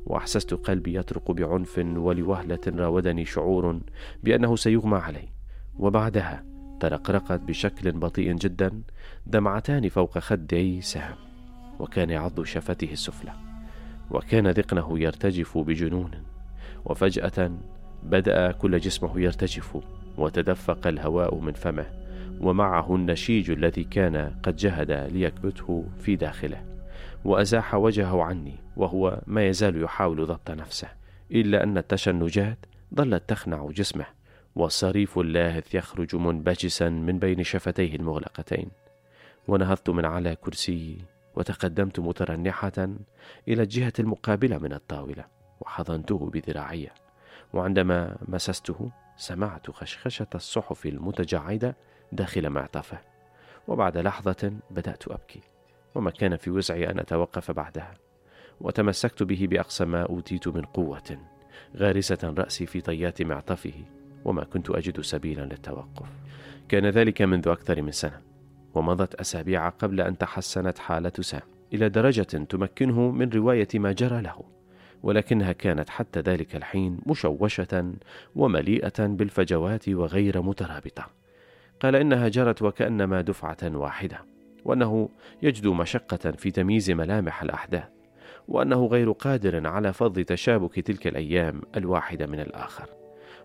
[0.05, 3.79] وأحسست قلبي يطرق بعنف ولوهلة راودني شعور
[4.23, 5.29] بأنه سيغمى علي.
[5.79, 6.43] وبعدها
[6.79, 8.81] ترقرقت بشكل بطيء جدا
[9.25, 11.15] دمعتان فوق خدي سام
[11.79, 13.31] وكان يعض شفته السفلى.
[14.11, 16.11] وكان ذقنه يرتجف بجنون.
[16.85, 17.51] وفجأة
[18.03, 19.77] بدأ كل جسمه يرتجف
[20.17, 21.85] وتدفق الهواء من فمه.
[22.41, 26.76] ومعه النشيج الذي كان قد جهد ليكبته في داخله.
[27.25, 30.87] وأزاح وجهه عني وهو ما يزال يحاول ضبط نفسه
[31.31, 32.57] إلا أن التشنجات
[32.95, 34.05] ظلت تخنع جسمه
[34.57, 38.69] والصريف اللاهث يخرج منبجسا من بين شفتيه المغلقتين.
[39.47, 40.97] ونهضت من على كرسيي
[41.35, 42.89] وتقدمت مترنحة
[43.47, 45.25] إلى الجهة المقابلة من الطاولة
[45.61, 46.89] وحضنته بذراعي.
[47.53, 51.75] وعندما مسسته سمعت خشخشة الصحف المتجعدة
[52.11, 52.97] داخل معطفه.
[53.67, 55.41] وبعد لحظة بدأت أبكي.
[55.97, 57.93] وما كان في وسعي أن أتوقف بعدها
[58.61, 61.17] وتمسكت به بأقصى ما أوتيت من قوة
[61.77, 63.73] غارسة رأسي في طيات معطفه
[64.25, 66.09] وما كنت أجد سبيلا للتوقف.
[66.69, 68.21] كان ذلك منذ أكثر من سنة
[68.75, 71.41] ومضت أسابيع قبل أن تحسنت حالة سام
[71.73, 74.43] إلى درجة تمكنه من رواية ما جرى له
[75.03, 77.93] ولكنها كانت حتى ذلك الحين مشوشة
[78.35, 81.05] ومليئة بالفجوات وغير مترابطة.
[81.79, 84.36] قال إنها جرت وكأنما دفعة واحدة.
[84.65, 85.09] وأنه
[85.41, 87.87] يجدو مشقة في تمييز ملامح الأحداث
[88.47, 92.89] وأنه غير قادر على فض تشابك تلك الأيام الواحدة من الآخر.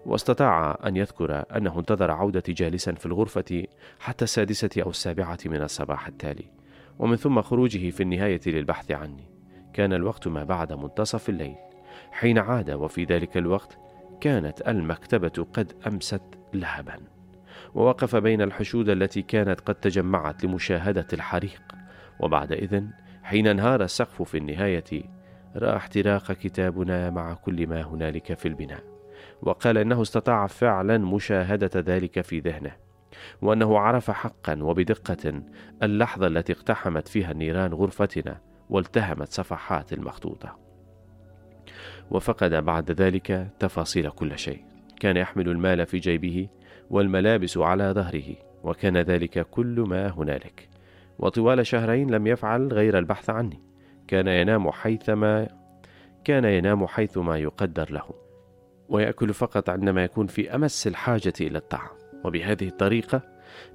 [0.07, 3.65] واستطاع أن يذكر أنه انتظر عودتي جالسا في الغرفة
[4.01, 6.45] حتى السادسة أو السابعة من الصباح التالي
[6.99, 9.31] ومن ثم خروجه في النهاية للبحث عني.
[9.73, 11.55] كان الوقت ما بعد منتصف الليل.
[12.11, 13.79] حين عاد وفي ذلك الوقت
[14.21, 16.23] كانت المكتبة قد أمست
[16.55, 17.12] لهبا.
[17.75, 21.63] ووقف بين الحشود التي كانت قد تجمعت لمشاهدة الحريق.
[22.21, 22.91] وبعد إذن
[23.23, 25.03] حين انهار السقف في النهاية
[25.57, 28.83] رأى احتراق كتابنا مع كل ما هنالك في البناء.
[29.43, 32.73] وقال إنه استطاع فعلا مشاهدة ذلك في ذهنه
[33.43, 35.43] وأنه عرف حقا وبدقة
[35.83, 40.59] اللحظة التي اقتحمت فيها النيران غرفتنا والتهمت صفحات المخطوطة.
[42.11, 44.65] وفقد بعد ذلك تفاصيل كل شيء.
[45.01, 46.49] كان يحمل المال في جيبه
[46.93, 50.69] والملابس على ظهره وكان ذلك كل ما هنالك.
[51.19, 53.61] وطوال شهرين لم يفعل غير البحث عني.
[54.09, 55.49] كان ينام حيثما
[56.25, 58.11] كان ينام حيثما يقدر له.
[58.89, 61.91] ويأكل فقط عندما يكون في أمس الحاجة إلى الطعام.
[62.25, 63.23] وبهذه الطريقة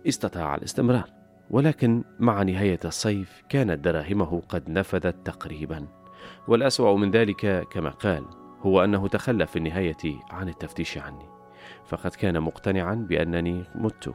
[0.07, 1.09] استطاع الاستمرار.
[1.49, 5.87] ولكن مع نهاية الصيف كانت دراهمه قد نفذت تقريبا.
[6.47, 8.25] والأسوأ من ذلك كما قال
[8.61, 11.36] هو أنه تخلى في النهاية عن التفتيش عني.
[11.87, 14.13] فقد كان مقتنعا بأنني مت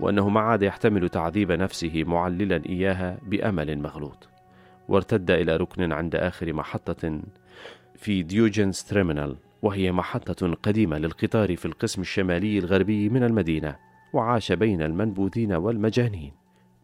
[0.00, 4.28] وأنه ما عاد يحتمل تعذيب نفسه معللا إياها بأمل مغلوط.
[4.88, 7.20] وارتد إلى ركن عند آخر محطة
[7.94, 13.76] في Diogenes Terminal وهي محطة قديمة للقطار في القسم الشمالي الغربي من المدينة
[14.12, 16.32] وعاش بين المنبوذين والمجانين.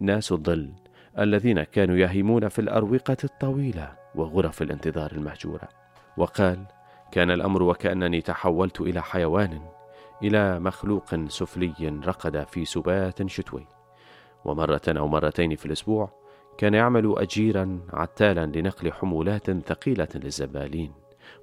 [0.01, 0.71] ناس الظل
[1.19, 5.69] الذين كانوا يهيمون في الأروقة الطويلة وغرف الانتظار المهجورة.
[6.17, 6.65] وقال
[7.13, 9.61] كان الأمر وكأنني تحولت إلى حيوان
[10.23, 13.67] إلى مخلوق سفلي رقد في سبات شتوي.
[14.45, 16.11] ومرة أو مرتين في الأسبوع
[16.59, 20.93] كان يعمل أجيرا عتالا لنقل حمولات ثقيلة للزبالين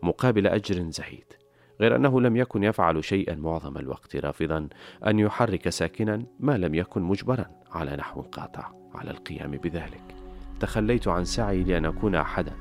[0.04, 1.34] مقابل أجر زهيد
[1.82, 4.68] غير أنه لم يكن يفعل شيئا معظم الوقت رافضا
[5.08, 10.16] أن يحرك ساكنا ما لم يكن مجبرا على نحو قاطع على القيام بذلك.
[10.60, 12.54] تخليت عن سعي لأن أكون أحدا.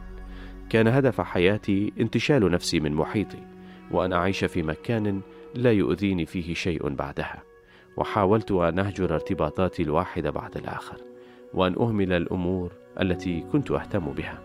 [0.71, 3.47] كان هدف حياتي انتشال نفسي من محيطي
[3.91, 5.21] وأن أعيش في مكان
[5.55, 7.43] لا يؤذيني فيه شيء بعدها
[7.97, 10.97] وحاولت أن أهجر ارتباطاتي الواحدة بعد الآخر
[11.55, 14.39] وأن أهمل الأمور التي كنت أهتم بها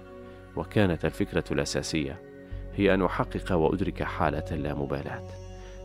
[0.56, 2.22] وكانت الفكرة الأساسية
[2.76, 5.28] هي أن أحقق وأدرك حالة اللامبالاة.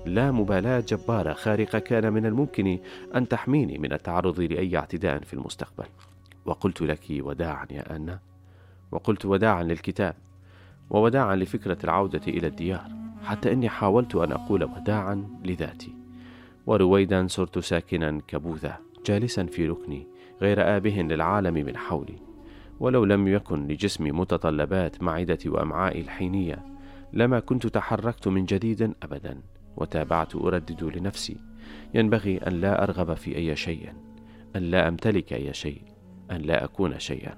[0.06, 2.78] لا مبالاة جبارة خارقة كان من الممكن
[3.14, 5.86] أن تحميني من التعرض لأي اعتداء في المستقبل.
[6.44, 8.18] وقلت لك وداعا يا أنا
[8.92, 10.14] وقلت وداعا للكتاب
[10.90, 13.03] ووداعا لفكرة العودة إلى الديار.
[13.24, 15.94] حتى إني حاولت أن أقول وداعا لذاتي.
[16.66, 20.06] ورويدا صرت ساكنا كبوذا جالسا في ركني
[20.42, 22.16] غير آبه للعالم من حولي.
[22.80, 26.64] ولو لم يكن لجسمي متطلبات معدتي وأمعائي الحينية
[27.12, 29.42] لما كنت تحركت من جديد أبدا
[29.76, 31.36] وتابعت أردد لنفسي.
[31.94, 33.92] ينبغي أن لا أرغب في أي شيء
[34.56, 35.82] أن لا أمتلك أي شيء
[36.30, 37.34] أن لا أكون شيئا.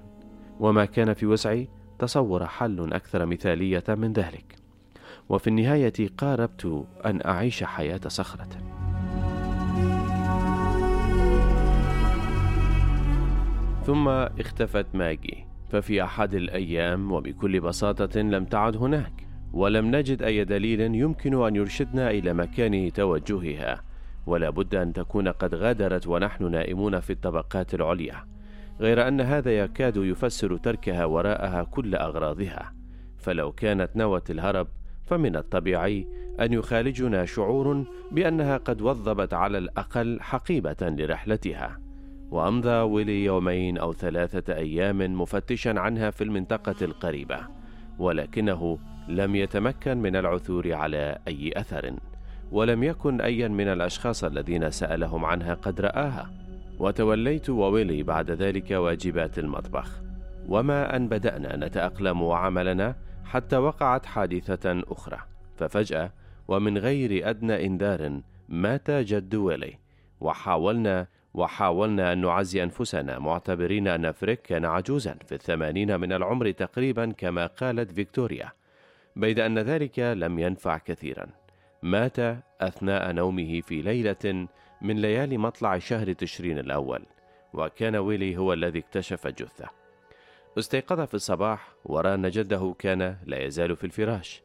[0.59, 1.69] وما كان في وسعي
[1.99, 4.66] تصور حل أكثر مثالية من ذلك.
[5.29, 8.49] وفي النهاية قاربت أن أعيش حياة صخرة.
[13.85, 20.81] ثم اختفت ماجي ففي أحد الأيام وبكل بساطة لم تعد هناك ولم نجد أي دليل
[20.95, 23.81] يمكن أن يرشدنا إلى مكان توجهها
[24.25, 28.25] ولا بد أن تكون قد غادرت ونحن نائمون في الطبقات العليا
[28.79, 32.73] غير أن هذا يكاد يفسر تركها وراءها كل أغراضها.
[33.17, 34.67] فلو كانت نوت الهرب
[35.07, 36.07] فمن الطبيعي
[36.39, 41.79] أن يخالجنا شعور بأنها قد وضبت على الأقل حقيبة لرحلتها.
[42.31, 47.39] وأمضى ويلي يومين أو ثلاثة أيام مفتشا عنها في المنطقة القريبة
[47.99, 51.93] ولكنه لم يتمكن من العثور على أي أثر
[52.51, 56.31] ولم يكن أيا من الأشخاص الذين سألهم عنها قد رآها.
[56.79, 60.01] وتوليت وويلي بعد ذلك واجبات المطبخ.
[60.47, 62.95] وما أن بدأنا نتأقلم وعملنا
[63.27, 65.19] حتى وقعت حادثة أخرى.
[65.55, 66.11] ففجأة
[66.47, 69.77] ومن غير أدنى إنذار مات جد ويلي.
[70.19, 77.11] وحاولنا وحاولنا أن نعزي أنفسنا معتبرين أن فريك كان عجوزا في الثمانين من العمر تقريبا
[77.11, 78.51] كما قالت فيكتوريا.
[79.15, 81.27] بيد أن ذلك لم ينفع كثيرا.
[81.83, 82.19] مات
[82.61, 84.47] أثناء نومه في ليلة
[84.81, 87.05] من ليالي مطلع شهر تشرين الأول.
[87.53, 89.76] وكان ويلي هو الذي اكتشف الجثة
[90.59, 94.43] استيقظ في الصباح ورى أن جده كان لا يزال في الفراش.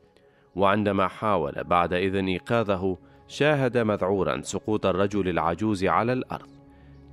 [0.56, 2.98] وعندما حاول بعد إذن إيقاظه
[3.28, 6.48] شاهد مذعورا سقوط الرجل العجوز على الأرض.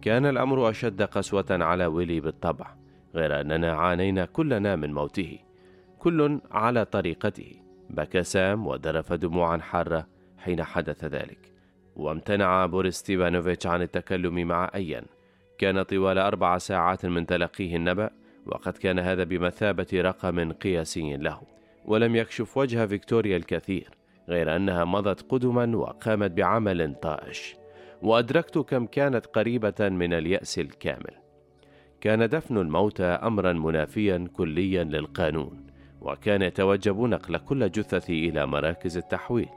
[0.02, 2.76] كان الأمر أشد قسوة على ويلي بالطبع
[3.16, 5.40] غير أننا عانينا كلنا من موته.
[6.00, 7.56] كل على طريقته
[7.90, 10.08] بكى سام وذرف دموعا حارة
[10.38, 11.54] حين حدث ذلك.
[11.96, 15.04] وامتنع بوريس ستيفانوفيتش عن التكلم مع أيا
[15.58, 18.10] كان طوال أربع ساعات من تلقيه النبأ
[18.46, 21.42] وقد كان هذا بمثابة رقم قياسي له
[21.86, 23.90] ولم يكشف وجه فيكتوريا الكثير
[24.30, 27.56] غير أنها مضت قدما وقامت بعمل طائش.
[28.02, 31.14] وأدركت كم كانت قريبة من اليأس الكامل.
[32.02, 35.68] كان دفن الموتى أمرا منافيا كليا للقانون
[36.02, 39.50] وكان يتوجب نقل كل جثة إلى مراكز التحويل.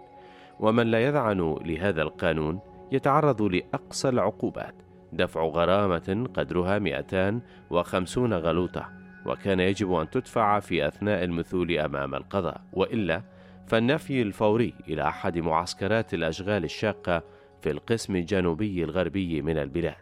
[0.61, 2.61] ومن لا يذعن لهذا القانون
[2.93, 4.75] يتعرض لأقصى العقوبات
[5.13, 8.89] دفع غرامة قدرها 250 غلوطة
[9.27, 13.23] وكان يجب أن تدفع في أثناء المثول أمام القضاء وإلا
[13.67, 17.23] فالنفي الفوري إلى أحد معسكرات الأشغال الشاقة
[17.63, 19.95] في القسم الجنوبي الغربي من البلاد.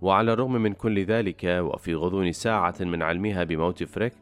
[0.00, 4.12] وعلى الرغم من كل ذلك وفي غضون ساعة من علمها بموت فريك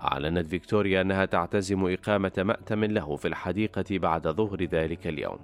[0.00, 5.38] أعلنت فيكتوريا أنها تعتزم إقامة مأتم له في الحديقة بعد ظهر ذلك اليوم.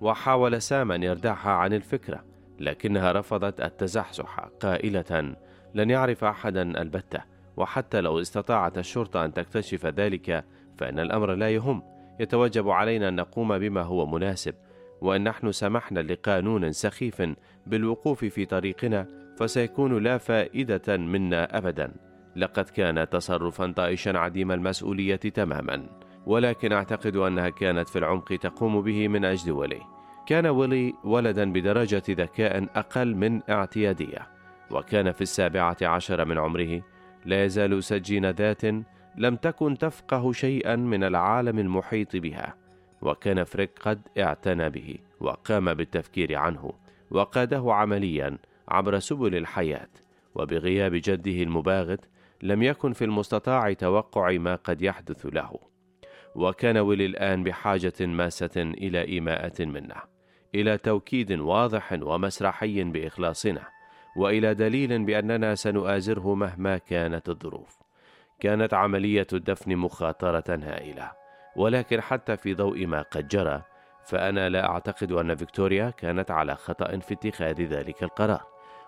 [0.00, 2.24] وحاول سام أن يردعها عن الفكرة
[2.60, 5.34] لكنها رفضت التزحزح قائلة
[5.74, 7.20] لن يعرف أحدا البتة
[7.56, 10.44] وحتى لو استطاعت الشرطة أن تكتشف ذلك
[10.78, 11.82] فإن الأمر لا يهم.
[12.20, 14.54] يتوجب علينا أن نقوم بما هو مناسب
[15.00, 17.22] وإن نحن سمحنا لقانون سخيف
[17.66, 19.06] بالوقوف في طريقنا
[19.38, 21.92] فسيكون لا فائدة منا أبدا.
[22.36, 25.86] لقد كان تصرفا طائشا عديم المسؤولية تماما
[26.26, 29.97] ولكن أعتقد أنها كانت في العمق تقوم به من أجل ولي.
[30.28, 34.26] كان ويلي ولدا بدرجة ذكاء أقل من اعتيادية
[34.70, 36.82] وكان في السابعة عشر من عمره
[37.24, 38.64] لا يزال سجين ذات
[39.16, 42.54] لم تكن تفقه شيئا من العالم المحيط بها
[43.02, 46.72] وكان فريك قد اعتنى به وقام بالتفكير عنه
[47.10, 49.90] وقاده عمليا عبر سبل الحياة
[50.34, 52.08] وبغياب جده المباغت
[52.42, 55.58] لم يكن في المستطاع توقع ما قد يحدث له.
[56.34, 60.17] وكان ويلي الآن بحاجة ماسة إلى إيماءة منا
[60.54, 63.62] إلى توكيد واضح ومسرحي بإخلاصنا
[64.16, 67.78] وإلى دليل بأننا سنؤازره مهما كانت الظروف.
[68.40, 71.12] كانت عملية الدفن مخاطرة هائلة
[71.56, 73.62] ولكن حتى في ضوء ما قد جرى
[74.04, 78.42] فأنا لا أعتقد أن فيكتوريا كانت على خطأ في اتخاذ ذلك القرار.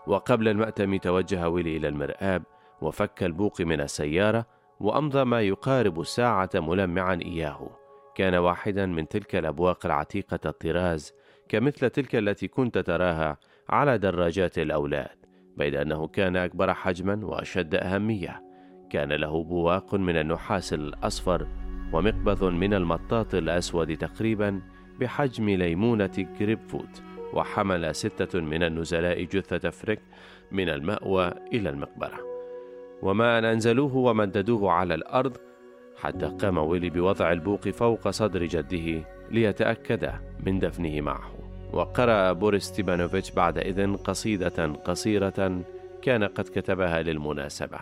[0.06, 2.42] وقبل المأتم توجه ويلي إلى المرآب
[2.80, 4.46] وفك البوق من السيارة
[4.80, 7.70] وأمضى ما يقارب الساعة ملمعا إياه.
[8.14, 11.14] كان واحدا من تلك الأبواق العتيقة الطراز
[11.50, 13.36] كمثل تلك التي كنت تراها
[13.68, 15.16] على دراجات الأولاد
[15.56, 18.42] بيد أنه كان أكبر حجما وأشد أهمية.
[18.90, 21.46] كان له بواق من النحاس الأصفر
[21.92, 24.60] ومقبض من المطاط الأسود تقريبا
[25.00, 27.02] بحجم ليمونة جريب فوت
[27.34, 30.00] وحمل ستة من النزلاء جثة فريك
[30.52, 32.18] من المأوى إلى المقبرة.
[33.02, 35.36] وما أن أنزلوه ومددوه على الأرض
[35.96, 40.12] حتى قام ويلي بوضع البوق فوق صدر جده ليتأكد
[40.46, 41.39] من دفنه معه.
[41.72, 45.62] وقرأ بوريس ستيبانوفيتش بعدئذ قصيدة قصيرة
[46.02, 47.78] كان قد كتبها للمناسبة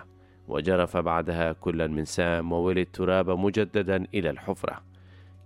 [0.48, 4.82] وجرف بعدها كل من سام وويلي التراب مجددا إلى الحفرة.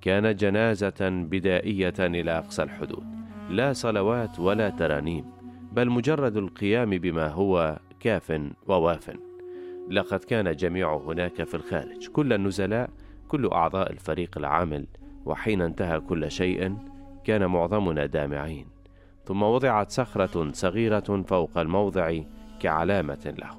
[0.00, 3.04] كانت جنازة بدائية إلى أقصى الحدود.
[3.50, 5.24] لا صلوات ولا ترانيم
[5.72, 9.10] بل مجرد القيام بما هو كاف وواف.
[9.90, 12.90] لقد كان الجميع هناك في الخارج كل النزلاء
[13.28, 14.86] كل أعضاء الفريق العامل
[15.26, 16.76] وحين انتهى كل شيء
[17.24, 18.66] كان معظمنا دامعين
[19.24, 22.18] ثم وضعت صخرة صغيرة فوق الموضع
[22.60, 23.58] كعلامة له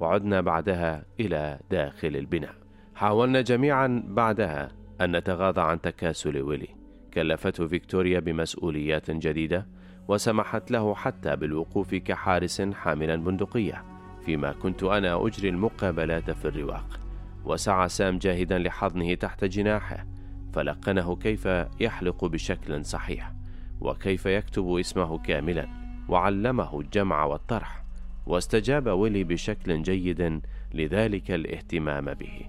[0.00, 2.54] وعدنا بعدها إلى داخل البناء.
[2.94, 4.68] حاولنا جميعا بعدها
[5.00, 6.68] أن نتغاضى عن تكاسل ويلي
[7.14, 9.66] كلفته فيكتوريا بمسؤوليات جديدة
[10.08, 13.84] وسمحت له حتى بالوقوف كحارس حاملا بندقية
[14.26, 17.00] فيما كنت أنا أجري المقابلات في الرواق
[17.44, 20.06] وسعى سام جاهدا لحضنه تحت جناحه
[20.54, 21.48] فلقنه كيف
[21.80, 23.32] يحلق بشكل صحيح
[23.80, 25.68] وكيف يكتب اسمه كاملا
[26.08, 27.84] وعلمه الجمع والطرح
[28.26, 30.40] واستجاب ويلي بشكل جيد
[30.74, 32.40] لذلك الاهتمام به.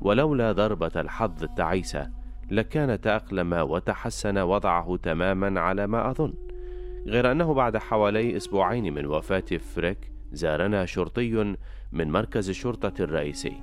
[0.00, 2.10] ولولا ضربة الحظ التعيسة
[2.50, 6.34] لكان تأقلم وتحسن وضعه تماما على ما أظن.
[7.06, 11.56] غير أنه بعد حوالي أسبوعين من وفاة فريك زارنا شرطي
[11.92, 13.56] من مركز الشرطة الرئيسي.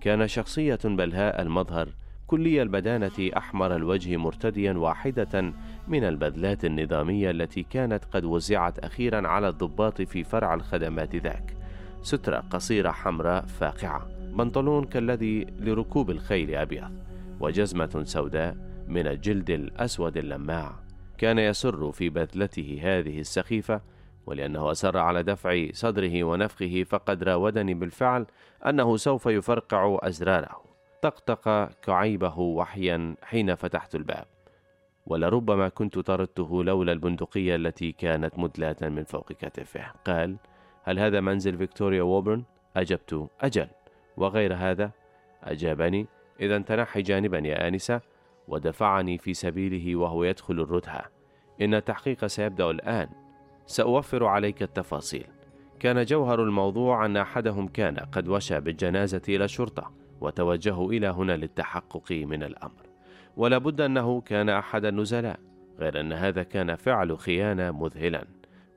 [0.00, 1.88] كان شخصية بلهاء المظهر
[2.26, 5.52] كلي البدانة أحمر الوجه مرتديا واحدة
[5.88, 11.56] من البذلات النظامية التي كانت قد وزعت أخيرا على الضباط في فرع الخدمات ذاك.
[12.02, 14.08] سترة قصيرة حمراء فاقعة.
[14.32, 16.90] بنطلون كالذي لركوب الخيل أبيض.
[17.40, 18.56] وجزمة سوداء
[18.88, 20.72] من الجلد الأسود اللماع.
[21.18, 23.80] كان يسر في بذلته هذه السخيفة
[24.26, 28.26] ولأنه أصر على دفع صدره ونفخه فقد راودني بالفعل
[28.66, 30.63] أنه سوف يفرقع أزراره.
[31.04, 34.24] طقطق كعيبه وحيا حين فتحت الباب
[35.06, 39.84] ولربما كنت طردته لولا البندقية التي كانت مدلاة من فوق كتفه.
[40.06, 40.36] قال
[40.82, 42.42] هل هذا منزل فيكتوريا ووبرن؟
[42.76, 43.68] أجبت أجل
[44.16, 44.90] وغير هذا
[45.42, 46.06] أجابني
[46.40, 48.00] إذا تنحي جانبا يا آنسة
[48.48, 51.04] ودفعني في سبيله وهو يدخل الردهة
[51.60, 53.08] إن التحقيق سيبدأ الآن.
[53.66, 55.26] سأوفر عليك التفاصيل.
[55.80, 60.03] كان جوهر الموضوع أن أحدهم كان قد وشى بالجنازة إلى الشرطة.
[60.20, 62.82] وتوجهوا إلى هنا للتحقق من الأمر.
[63.36, 65.40] ولا بد أنه كان أحد النزلاء
[65.78, 68.24] غير أن هذا كان فعل خيانة مذهلا.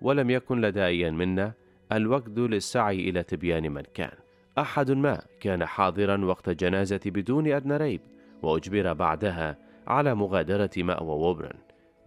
[0.02, 1.54] ولم يكن لدى أي منا
[1.92, 4.12] الوقت للسعي إلى تبيان من كان.
[4.58, 8.02] أحد ما كان حاضرا وقت الجنازة بدون أدنى ريب
[8.42, 9.58] وأجبر بعدها
[9.88, 11.58] على مغادرة مأوى ووبرن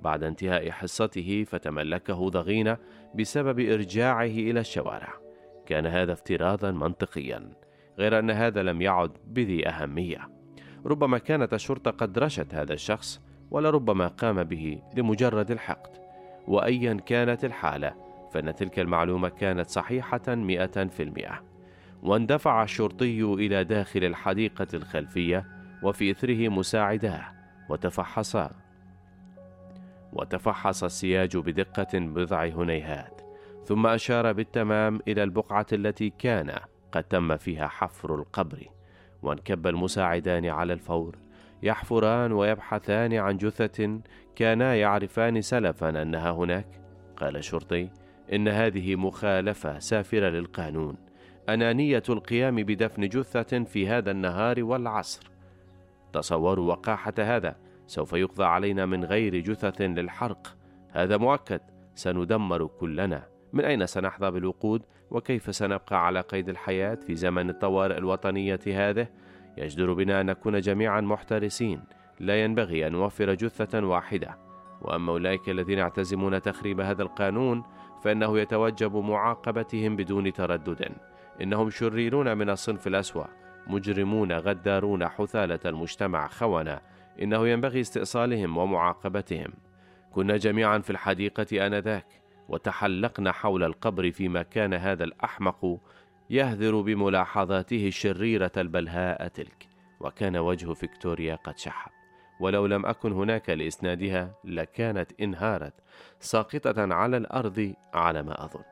[0.01, 2.77] بعد انتهاء حصته فتملكه ضغينة
[3.15, 5.13] بسبب إرجاعه إلى الشوارع.
[5.67, 7.51] كان هذا افتراضا منطقيا.
[8.01, 10.29] غير أن هذا لم يعد بذي أهمية.
[10.87, 13.21] ربما كانت الشرطة قد رشت هذا الشخص
[13.51, 15.91] ولربما قام به لمجرد الحقد.
[16.47, 17.95] وأيا كانت الحالة
[18.33, 21.43] فإن تلك المعلومة كانت صحيحة مئة في المئة.
[22.03, 25.47] واندفع الشرطي إلى داخل الحديقة الخلفية
[25.83, 27.25] وفي إثره مساعداه
[27.71, 28.51] وتفحصا
[30.13, 33.21] وتفحص السياج بدقة بضع هنيهات.
[33.65, 36.53] ثم أشار بالتمام إلى البقعة التي كان
[36.93, 38.69] قد تم فيها حفر القبر
[39.23, 41.17] وانكب المساعدان على الفور
[41.63, 44.01] يحفران ويبحثان عن جثة
[44.37, 46.67] كانا يعرفان سلفا أنها هناك.
[47.17, 47.91] قال الشرطي
[48.33, 50.97] إن هذه مخالفة سافرة للقانون.
[51.49, 55.31] أنانية القيام بدفن جثة في هذا النهار والعصر.
[56.13, 60.57] تصوروا وقاحة هذا سوف يقضى علينا من غير جثث للحرق.
[60.91, 61.61] هذا مؤكد
[61.95, 63.30] سندمر كلنا.
[63.53, 69.09] من أين سنحظى بالوقود؟ وكيف سنبقى على قيد الحياة في زمن الطوارئ الوطنية هذه؟
[69.59, 71.83] يجدر بنا أن نكون جميعا محترسين
[72.21, 74.39] لا ينبغي أن نوفر جثة واحدة.
[74.83, 77.65] وأما أولئك الذين يعتزمون تخريب هذا القانون
[78.05, 80.93] فإنه يتوجب معاقبتهم بدون تردد.
[81.43, 83.25] إنهم شريرون من الصنف الأسوأ
[83.67, 86.81] مجرمون غدارون حثالة المجتمع خونة.
[87.23, 89.53] إنه ينبغي استئصالهم ومعاقبتهم.
[90.13, 92.20] كنا جميعا في الحديقة آنذاك.
[92.51, 95.79] وتحلقنا حول القبر فيما كان هذا الأحمق
[96.31, 99.69] يهذر بملاحظاته الشريرة البلهاء تلك.
[100.01, 101.91] وكان وجه فيكتوريا قد شحب
[102.41, 105.75] ولو لم أكن هناك لإسنادها لكانت انهارت
[106.21, 108.65] ساقطة على الأرض على ما أظن.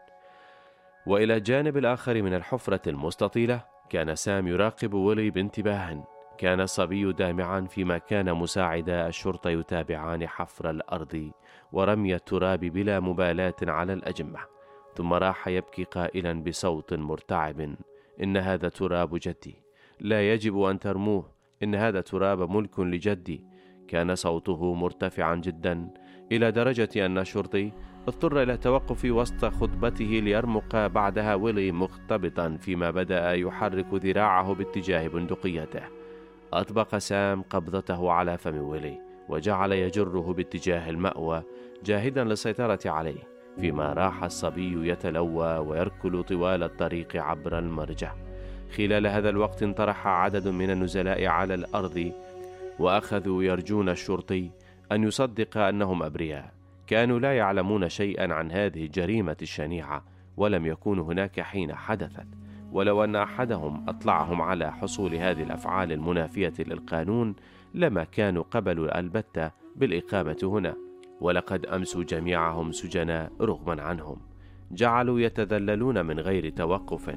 [1.07, 6.05] وإلى الجانب الآخر من الحفرة المستطيلة كان سام يراقب ويلي بانتباه
[6.39, 11.31] كان الصبي دامعا فيما كان مساعدا الشرطة يتابعان حفر الأرض
[11.73, 14.39] ورمي التراب بلا مبالاة على الأجمة.
[14.97, 17.75] ثم راح يبكي قائلا بصوت مرتعب
[18.23, 19.57] إن هذا تراب جدي.
[20.01, 21.31] لا يجب أن ترموه
[21.63, 23.45] إن هذا تراب ملك لجدي.
[23.89, 25.91] كان صوته مرتفعا جدا
[26.33, 27.73] إلى درجة أن الشرطي
[28.09, 35.98] اضطر إلى التوقف وسط خطبته ليرمق بعدها ويلي مختبطا فيما بدأ يحرك ذراعه باتجاه بندقيته.
[36.53, 41.43] أطبق سام قبضته على فم ويلي وجعل يجره باتجاه المأوى
[41.85, 48.15] جاهدا للسيطرة عليه فيما راح الصبي يتلوى ويركل طوال الطريق عبر المرجع.
[48.77, 52.13] خلال هذا الوقت انطرح عدد من النزلاء على الأرض
[52.79, 54.51] وأخذوا يرجون الشرطي
[54.93, 56.53] أن يصدق أنهم أبرياء.
[56.87, 60.05] كانوا لا يعلمون شيئا عن هذه الجريمة الشنيعة
[60.37, 62.27] ولم يكونوا هناك حين حدثت.
[62.73, 67.35] ولو أن أحدهم أطلعهم على حصول هذه الأفعال المنافية للقانون
[67.75, 70.77] لما كانوا قبلوا البتة بالإقامة هنا.
[71.21, 74.17] ولقد أمسوا جميعهم سجناء رغما عنهم.
[74.71, 77.17] جعلوا يتذللون من غير توقف.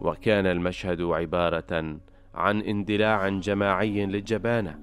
[0.00, 1.96] وكان المشهد عبارة
[2.34, 4.78] عن اندلاع جماعي للجبانة.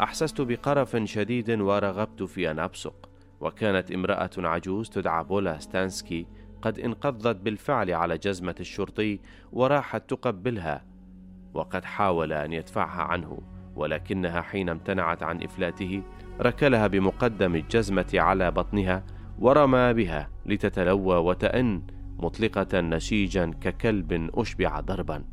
[0.00, 3.08] أحسست بقرف شديد ورغبت في أن أبصق.
[3.40, 6.26] وكانت امرأة عجوز تدعى بولا ستانسكي
[6.62, 9.20] قد انقضت بالفعل على جزمة الشرطي
[9.52, 10.84] وراحت تقبلها
[11.54, 13.38] وقد حاول أن يدفعها عنه
[13.76, 16.02] ولكنها حين امتنعت عن إفلاته
[16.40, 19.04] ركلها بمقدم الجزمة على بطنها
[19.38, 21.82] ورمى بها لتتلوى وتئن
[22.18, 25.24] مطلقة نشيجا ككلب أشبع ضربا.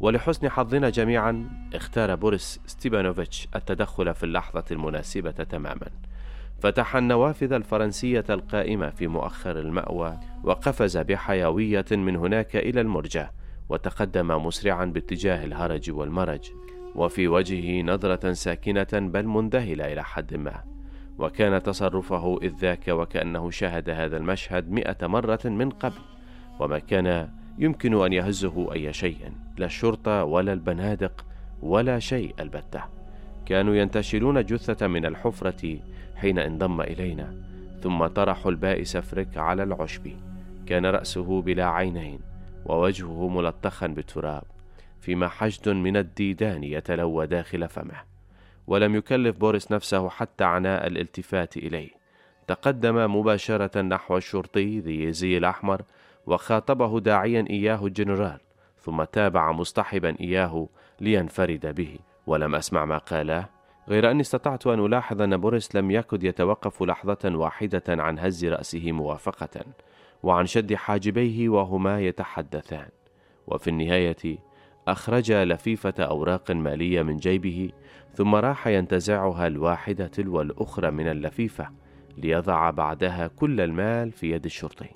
[0.00, 5.86] ولحسن حظنا جميعا اختار بوريس ستيبانوفيتش التدخل في اللحظة المناسبة تماما.
[6.60, 13.30] فتح النوافذ الفرنسية القائمة في مؤخر المأوى وقفز بحيوية من هناك إلى المرج
[13.68, 16.50] وتقدم مسرعا باتجاه الهرج والمرج
[16.94, 20.64] وفي وجهه نظرة ساكنة بل مندهلة إلى حد ما.
[21.18, 26.00] وكان تصرفه إذ ذاك وكأنه شاهد هذا المشهد مئة مرة من قبل
[26.60, 31.24] وما كان يمكن أن يهزه أي شيء لا الشرطة ولا البنادق
[31.62, 32.99] ولا شيء البتة.
[33.50, 35.78] كانوا ينتشلون جثة من الحفرة
[36.16, 37.34] حين انضم إلينا
[37.82, 40.10] ثم طرحوا البائس فريك على العشب.
[40.66, 42.20] كان رأسه بلا عينين
[42.66, 44.42] ووجهه ملطخا بالتراب
[45.00, 48.00] فيما حشد من الديدان يتلوى داخل فمه.
[48.66, 51.90] ولم يكلف بوريس نفسه حتى عناء الالتفات إليه.
[52.46, 55.82] تقدم مباشرة نحو الشرطي ذي الزي الأحمر
[56.26, 58.40] وخاطبه داعيا إياه الجنرال
[58.80, 60.68] ثم تابع مصطحبا إياه
[61.00, 61.98] لينفرد به.
[62.30, 63.48] ولم أسمع ما قاله
[63.88, 68.92] غير أني استطعت أن ألاحظ أن بوريس لم يكد يتوقف لحظة واحدة عن هز رأسه
[68.92, 69.64] موافقة
[70.22, 72.88] وعن شد حاجبيه وهما يتحدثان.
[73.46, 74.38] وفي النهاية
[74.88, 77.70] أخرج لفيفة أوراق مالية من جيبه
[78.14, 81.68] ثم راح ينتزعها الواحدة تلو الأخرى من اللفيفة
[82.18, 84.90] ليضع بعدها كل المال في يد الشرطي.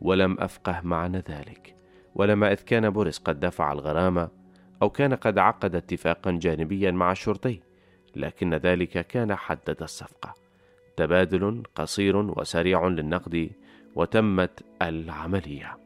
[0.00, 1.76] ولم أفقه معنى ذلك
[2.14, 4.45] ولما إذ كان بوريس قد دفع الغرامة
[4.82, 7.60] أو كان قد عقد اتفاقا جانبيا مع الشرطي
[8.16, 10.34] لكن ذلك كان حدد الصفقة.
[10.96, 13.50] تبادل قصير وسريع للنقد
[13.94, 15.76] وتمت العملية.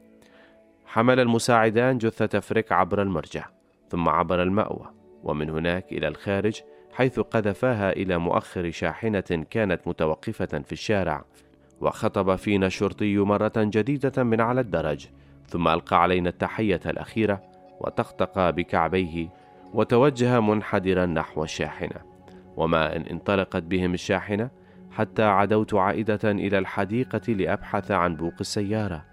[0.86, 3.48] حمل المساعدان جثة فريك عبر المرجع
[3.88, 4.90] ثم عبر المأوى
[5.22, 6.60] ومن هناك إلى الخارج
[6.92, 11.24] حيث قذفاها إلى مؤخر شاحنة كانت متوقفة في الشارع
[11.80, 15.06] وخطب فينا الشرطي مرة جديدة من على الدرج
[15.48, 17.49] ثم ألقى علينا التحية الأخيرة
[17.80, 19.28] وطقطق بكعبيه
[19.74, 22.00] وتوجه منحدرا نحو الشاحنة.
[22.56, 24.50] وما إن انطلقت بهم الشاحنة
[24.90, 29.04] حتى عدوت عائدة إلى الحديقة لأبحث عن بوق السيارة.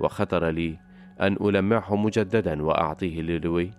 [0.00, 0.78] وخطر لي
[1.20, 3.70] أن ألمعه مجددا وأعطيه للوي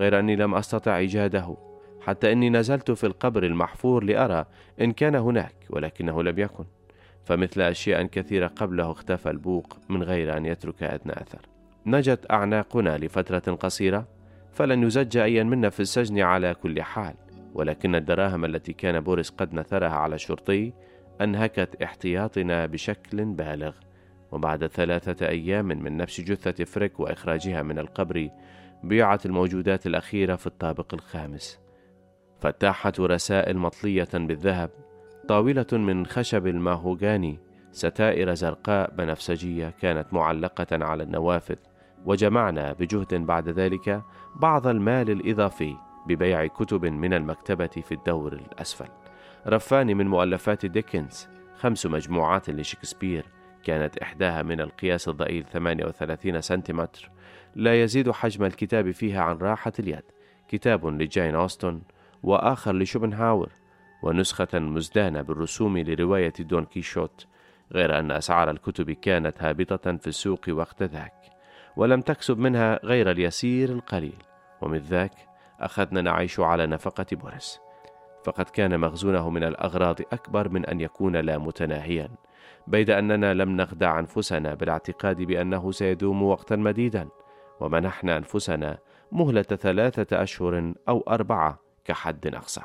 [0.00, 1.56] غير أني لم أستطع إيجاده
[2.00, 4.44] حتى أني نزلت في القبر المحفور لأرى
[4.80, 6.64] إن كان هناك ولكنه لم يكن.
[7.24, 11.55] فمثل أشياء كثيرة قبله اختفى البوق من غير أن يترك أدنى أثر.
[11.86, 14.08] نجت أعناقنا لفترة قصيرة
[14.52, 17.14] فلن يزج أيا منا في السجن على كل حال.
[17.54, 20.72] ولكن الدراهم التي كان بوريس قد نثرها على الشرطي
[21.20, 23.72] أنهكت احتياطنا بشكل بالغ.
[24.32, 28.30] وبعد ثلاثة أيام من نفس جثة فريك وإخراجها من القبر
[28.82, 31.60] بيعت الموجودات الأخيرة في الطابق الخامس.
[32.40, 34.70] فتاحة رسائل مطلية بالذهب
[35.28, 37.38] طاولة من خشب الماهوغاني
[37.72, 41.56] ستائر زرقاء بنفسجية كانت معلقة على النوافذ.
[42.06, 44.02] وجمعنا بجهد بعد ذلك
[44.36, 45.76] بعض المال الإضافي
[46.06, 48.88] ببيع كتب من المكتبة في الدور الأسفل.
[49.46, 51.28] رفان من مؤلفات ديكنز
[51.58, 53.24] خمس مجموعات لشكسبير
[53.64, 57.10] كانت إحداها من القياس الضئيل 38 سنتيمتر.
[57.54, 60.02] لا يزيد حجم الكتاب فيها عن راحة اليد.
[60.48, 61.82] كتاب لجين أوستن
[62.22, 63.48] وآخر لشوبنهاور
[64.02, 67.26] ونسخة مزدانة بالرسوم لرواية دون كيشوت
[67.72, 71.35] غير أن أسعار الكتب كانت هابطة في السوق وقت ذاك.
[71.76, 74.22] ولم تكسب منها غير اليسير القليل.
[74.62, 75.12] ومن ذاك
[75.60, 77.60] أخذنا نعيش على نفقة بوريس.
[78.24, 82.08] فقد كان مخزونه من الأغراض أكبر من أن يكون لا متناهيا
[82.66, 87.08] بيد أننا لم نخدع أنفسنا بالاعتقاد بأنه سيدوم وقتا مديدا.
[87.60, 88.78] ومنحنا أنفسنا
[89.12, 92.60] مهلة ثلاثة أشهر أو أربعة كحد أقصى.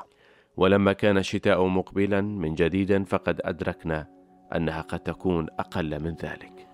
[0.56, 4.06] ولما كان الشتاء مقبلا من جديد فقد أدركنا
[4.56, 6.71] أنها قد تكون أقل من ذلك.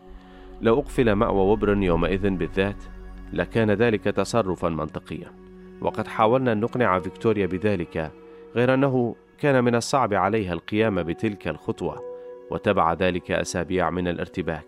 [0.61, 2.85] لو أقفل مأوى وبر يومئذ بالذات
[3.33, 5.33] لكان ذلك تصرفا منطقيا.
[5.81, 8.13] وقد حاولنا أن نقنع فيكتوريا بذلك
[8.57, 12.03] غير أنه كان من الصعب عليها القيام بتلك الخطوة
[12.51, 14.67] وتبع ذلك أسابيع من الارتباك.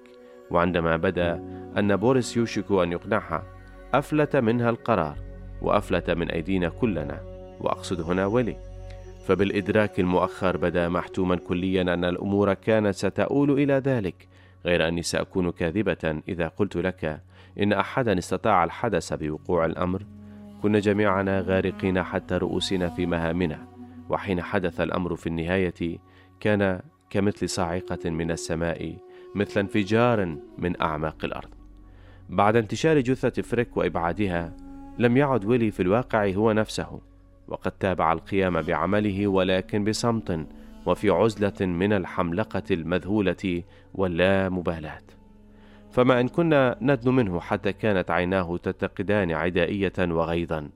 [0.50, 1.34] وعندما بدأ
[1.78, 3.42] أن بوريس يوشك أن يقنعها
[3.94, 5.16] أفلت منها القرار
[5.62, 7.20] وأفلت من أيدينا كلنا.
[7.60, 8.56] وأقصد هنا ولي.
[9.26, 14.29] فبالإدراك المؤخر بدا محتوما كليا أن الأمور كانت ستؤول إلى ذلك.
[14.64, 17.22] غير أني سأكون كاذبة إذا قلت لك
[17.60, 20.02] إن أحدا استطاع الحدث بوقوع الأمر.
[20.62, 23.66] كنا جميعنا غارقين حتى رؤوسنا في مهامنا
[24.08, 25.98] وحين حدث الأمر في النهاية
[26.40, 26.80] كان
[27.10, 28.96] كمثل صاعقة من السماء
[29.34, 31.48] مثل انفجار من أعماق الأرض.
[32.28, 34.56] بعد انتشار جثة فريك وإبعادها
[34.98, 37.00] لم يعد ويلي في الواقع هو نفسه
[37.48, 40.46] وقد تابع القيام بعمله ولكن بصمت
[40.86, 43.62] وفي عزلة من الحملقة المذهولة
[43.94, 45.02] واللامبالاة.
[45.90, 50.68] فما إن كنا ندن منه حتى كانت عيناه تتقدان عدائية وغيظا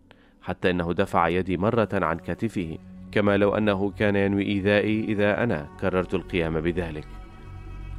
[0.42, 2.78] حتى إنه دفع يدي مرة عن كتفه
[3.12, 7.06] كما لو أنه كان ينوي إيذائي إذا أنا كررت القيام بذلك.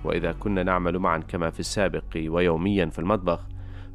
[0.04, 3.40] وإذا كنا نعمل معا كما في السابق ويوميا في المطبخ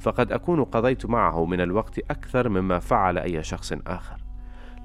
[0.01, 4.17] فقد أكون قضيت معه من الوقت أكثر مما فعل أي شخص آخر.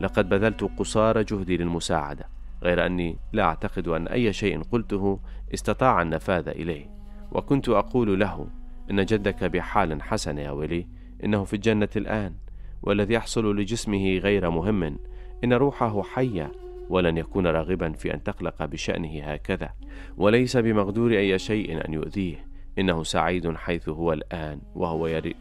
[0.02, 2.35] لقد بذلت قصارى جهدي للمساعدة.
[2.64, 5.20] غير أني لا أعتقد أن أي شيء قلته
[5.54, 6.90] استطاع النفاذ إليه.
[7.32, 8.48] وكنت أقول له
[8.92, 10.88] إن جدك بحال حسن يا ولي
[11.24, 12.34] إنه في الجنة الآن
[12.82, 14.98] والذي يحصل لجسمه غير مهم
[15.44, 16.52] إن روحه حية
[16.90, 19.70] ولن يكون راغبا في أن تقلق بشأنه هكذا.
[20.18, 22.48] وليس بمقدور أي شيء أن يؤذيه
[22.80, 25.36] إنه سعيد حيث هو الآن وهو يريد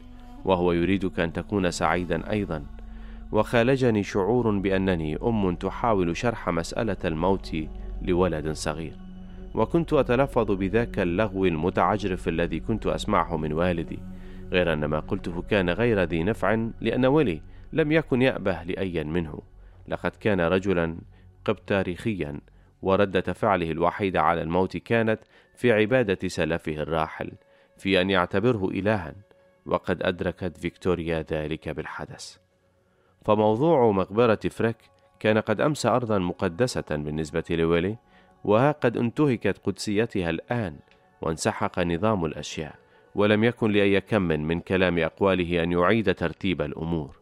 [0.45, 2.65] وهو يريدك أن تكون سعيدا أيضا.
[3.33, 7.57] وخالجني شعور بأنني أم تحاول شرح مسألة الموت
[8.03, 8.97] لولد صغير.
[9.55, 13.99] وكنت أتلفظ بذاك اللغو المتعجرف الذي كنت أسمعه من والدي
[14.51, 19.43] غير أن ما قلته كان غير ذي نفع لأن ولي لم يكن يأبه لأي منه.
[19.89, 20.97] لقد كان رجلا
[21.45, 22.41] قبطاريخيا
[22.83, 25.21] وردة فعله الوحيدة على الموت كانت
[25.55, 27.33] في عبادة سلفه الراحل
[27.77, 29.15] في أن يعتبره إلها
[29.67, 32.44] وقد أدركت فيكتوريا ذلك بالحدث.
[33.25, 34.77] فموضوع مقبرة فريك
[35.21, 37.97] كان قد أمس أرضا مقدسة بالنسبة لويلي
[38.45, 40.77] وها قد انتهكت قدسيتها الآن
[41.23, 42.75] وانسحق نظام الأشياء
[43.15, 47.17] ولم يكن لأي كم من كلام أقواله أن يعيد ترتيب الأمور.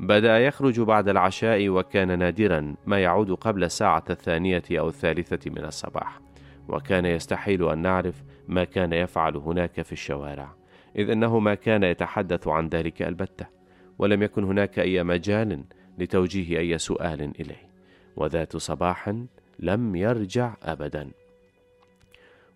[0.00, 6.20] بدأ يخرج بعد العشاء وكان نادرا ما يعود قبل الساعة الثانية أو الثالثة من الصباح
[6.68, 10.54] وكان يستحيل أن نعرف ما كان يفعل هناك في الشوارع
[10.96, 13.61] إذ أنه ما كان يتحدث عن ذلك البتة.
[13.98, 15.64] ولم يكن هناك أي مجال
[15.98, 17.72] لتوجيه أي سؤال إليه.
[18.16, 19.14] وذات صباح
[19.58, 21.10] لم يرجع أبدا.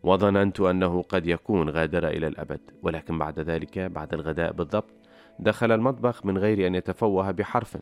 [0.03, 4.95] وظننت أنه قد يكون غادر إلى الأبد ولكن بعد ذلك بعد الغداء بالضبط
[5.39, 7.79] دخل المطبخ من غير أن يتفوه بحرف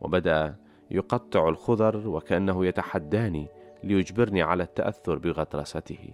[0.00, 0.56] وبدأ
[0.90, 3.46] يقطع الخضر وكأنه يتحداني
[3.84, 6.10] ليجبرني على التأثر بغطرسته.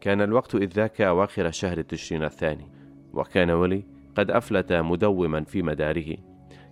[0.00, 2.68] كان الوقت إذ ذاك أواخر شهر تشرين الثاني
[3.14, 3.84] وكان ولي
[4.16, 6.16] قد أفلت مدوما في مداره.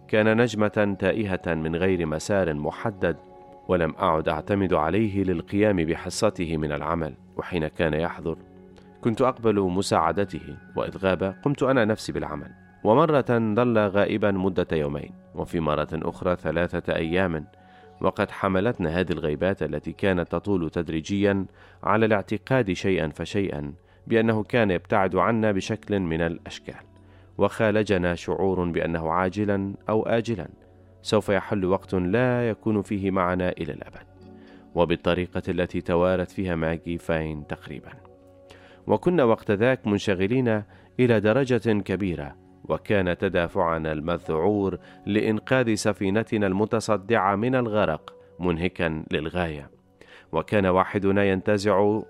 [0.08, 3.16] كان نجمة تائهة من غير مسار محدد
[3.68, 8.38] ولم أعد أعتمد عليه للقيام بحصته من العمل وحين كان يحضر.
[9.00, 12.50] كنت أقبل مساعدته وإذ غاب قمت أنا نفسي بالعمل.
[12.84, 17.46] ومرة ظل غائبا مدة يومين وفي مرة أخرى ثلاثة أيام.
[18.00, 21.46] وقد حملتنا هذه الغيبات التي كانت تطول تدريجيا
[21.82, 23.72] على الاعتقاد شيئا فشيئا
[24.06, 26.93] بأنه كان يبتعد عنا بشكل من الأشكال.
[27.38, 30.48] وخالجنا شعور بأنه عاجلا أو آجلا.
[31.02, 34.06] سوف يحل وقت لا يكون فيه معنا إلى الأبد.
[34.74, 37.90] وبالطريقة التي توارت فيها ماجي فاين تقريبا.
[38.86, 40.62] وكنا وقت ذاك منشغلين
[41.00, 49.70] إلى درجة كبيرة وكان تدافعنا المذعور لإنقاذ سفينتنا المتصدعة من الغرق منهكا للغاية.
[50.32, 52.00] وكان واحدنا ينتزع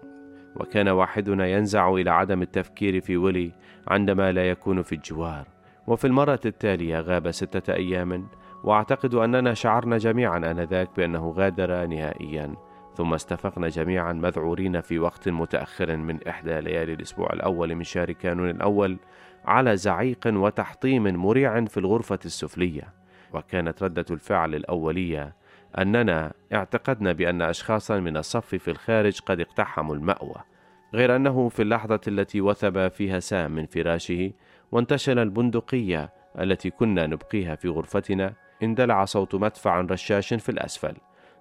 [0.56, 3.52] وكان واحدنا ينزع إلى عدم التفكير في ويلي
[3.88, 5.46] عندما لا يكون في الجوار.
[5.86, 8.26] وفي المرة التالية غاب ستة أيام
[8.64, 12.54] وأعتقد أننا شعرنا جميعا آنذاك بأنه غادر نهائيا
[12.96, 18.50] ثم استفقنا جميعا مذعورين في وقت متأخر من إحدى ليالي الأسبوع الأول من شهر كانون
[18.50, 18.96] الأول
[19.44, 22.92] على زعيق وتحطيم مريع في الغرفة السفلية.
[23.32, 25.34] وكانت ردة الفعل الأولية
[25.78, 30.53] أننا اعتقدنا بأن اشخاصا من الصف في الخارج قد اقتحموا المأوى.
[30.94, 34.32] غير أنه في اللحظة التي وثب فيها سام من فراشه
[34.72, 40.94] وانتشل البندقية التي كنا نبقيها في غرفتنا اندلع صوت مدفع رشاش في الأسفل.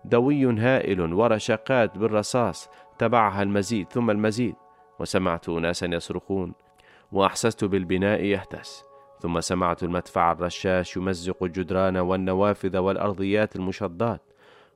[0.05, 4.55] دوي هائل ورشقات بالرصاص تبعها المزيد ثم المزيد
[4.99, 6.53] وسمعت أناسا يصرخون
[7.11, 8.83] وأحسست بالبناء يهتز
[9.19, 14.21] ثم سمعت المدفع الرشاش يمزق الجدران والنوافذ والأرضيات المشضات.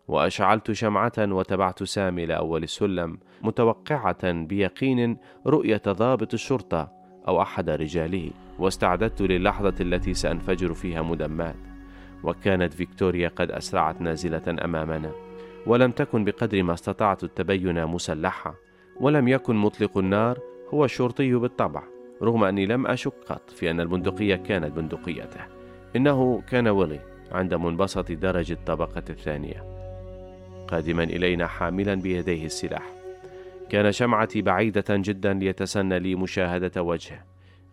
[0.07, 6.91] وأشعلت شمعة وتبعت سامي لأول السلم متوقعة بيقين رؤية ضابط الشرطة
[7.27, 11.55] أو أحد رجاله واستعددت للحظة التي سأنفجر فيها مدمات.
[12.23, 15.11] وكانت فيكتوريا قد أسرعت نازلة أمامنا.
[15.65, 18.55] ولم تكن بقدر ما استطعت التبين مسلحة.
[18.99, 20.39] ولم يكن مطلق النار
[20.73, 21.83] هو الشرطي بالطبع
[22.21, 25.41] رغم أني لم أشك قط في أن البندقية كانت بندقيته.
[25.95, 26.99] إنه كان ويلي
[27.31, 29.76] عند منبسط درج الطبقة الثانية.
[30.67, 32.83] قادما إلينا حاملا بيديه السلاح.
[33.69, 37.23] كان شمعتي بعيدة جدا ليتسنى لي مشاهدة وجهه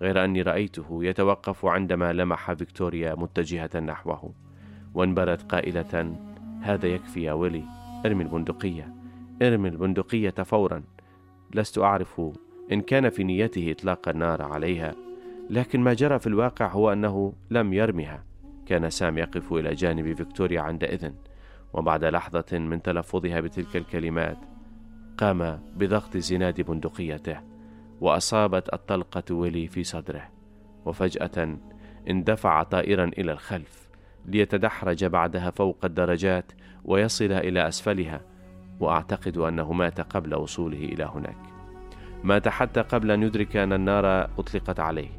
[0.03, 4.33] غير أني رأيته يتوقف عندما لمح فيكتوريا متجهة نحوه.
[4.95, 6.17] وانبرت قائلة
[6.63, 7.65] هذا يكفي يا ويلي
[8.07, 8.95] ارمي البندقية
[9.43, 10.83] ارمي البندقية فورا.
[11.55, 12.23] لست أعرف
[12.73, 14.95] إن كان في نيته إطلاق النار عليها
[15.51, 18.25] لكن ما جرى في الواقع هو أنه لم يرمها.
[18.67, 21.11] كان سام يقف إلى جانب فيكتوريا عندئذ.
[21.75, 24.39] وبعد لحظة من تلفظها بتلك الكلمات
[25.19, 27.41] قام بضغط زناد بندقيته
[28.01, 30.29] وأصابت الطلقة ويلي في صدره
[30.85, 31.57] وفجأة
[32.11, 33.89] اندفع طائرا إلى الخلف
[34.27, 36.53] ليتدحرج بعدها فوق الدرجات
[36.85, 38.21] ويصل إلى أسفلها
[38.81, 41.37] وأعتقد أنه مات قبل وصوله إلى هناك.
[42.25, 45.11] مات حتى قبل أن يدرك أن النار أطلقت عليه.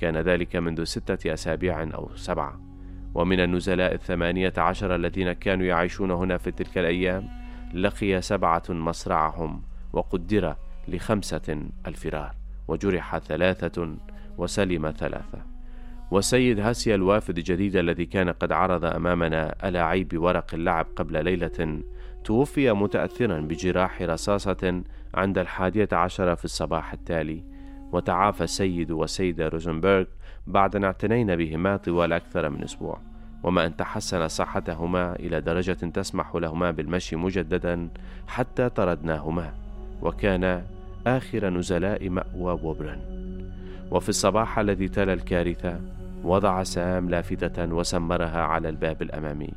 [0.00, 2.63] كان ذلك منذ ستة أسابيع أو سبعة.
[3.14, 7.28] ومن النزلاء الثمانية عشر الذين كانوا يعيشون هنا في تلك الأيام
[7.74, 9.62] لقي سبعة مصرعهم
[9.92, 10.54] وقدر
[10.88, 12.34] لخمسة الفرار
[12.68, 13.96] وجرح ثلاثة
[14.38, 15.54] وسلم ثلاثة.
[16.10, 21.82] والسيد هاسيا الوافد الجديد الذي كان قد عرض أمامنا ألاعيب ورق اللعب قبل ليلة
[22.24, 24.82] توفي متأثرا بجراح رصاصة
[25.14, 27.44] عند الحادية عشر في الصباح التالي
[27.92, 30.04] وتعافى السيد والسيدة روزنبرغ
[30.46, 32.98] بعد أن اعتنينا بهما طوال أكثر من أسبوع
[33.42, 37.88] وما أن تحسن صحتهما إلى درجة تسمح لهما بالمشي مجددا
[38.28, 39.54] حتى طردناهما
[40.02, 40.64] وكان
[41.06, 43.00] آخر نزلاء مأوى ووبرن
[43.90, 45.80] وفي الصباح الذي تلا الكارثة
[46.24, 49.50] وضع سام لافتة وسمرها على الباب الأمامي.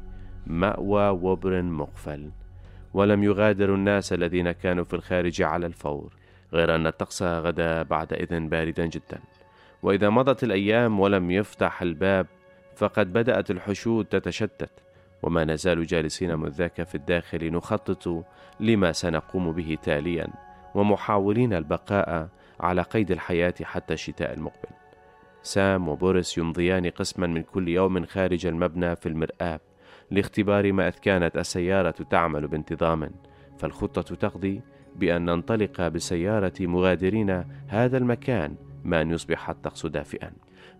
[0.48, 2.30] مأوى ووبرن مقفل.
[2.94, 6.14] ولم يغادروا الناس الذين كانوا في الخارج على الفور
[6.54, 9.20] غير أن الطقس غدا بعدئذ باردا جدا.
[9.88, 12.28] وإذا مضت الأيام ولم يفتح الباب
[12.76, 14.70] فقد بدأت الحشود تتشتت
[15.24, 18.26] وما نزال جالسين من ذاك في الداخل نخطط
[18.60, 20.28] لما سنقوم به تاليا
[20.76, 22.28] ومحاولين البقاء
[22.60, 24.70] على قيد الحياة حتى الشتاء المقبل.
[25.42, 29.62] سام وبوريس يمضيان قسما من كل يوم خارج المبنى في المرآب
[30.12, 33.12] لاختبار ما إذ كانت السيارة تعمل بانتظام.
[33.58, 34.62] فالخطة تقضي
[34.96, 40.32] بأن ننطلق بسيارة مغادرين هذا المكان ما أن يصبح الطقس دافئا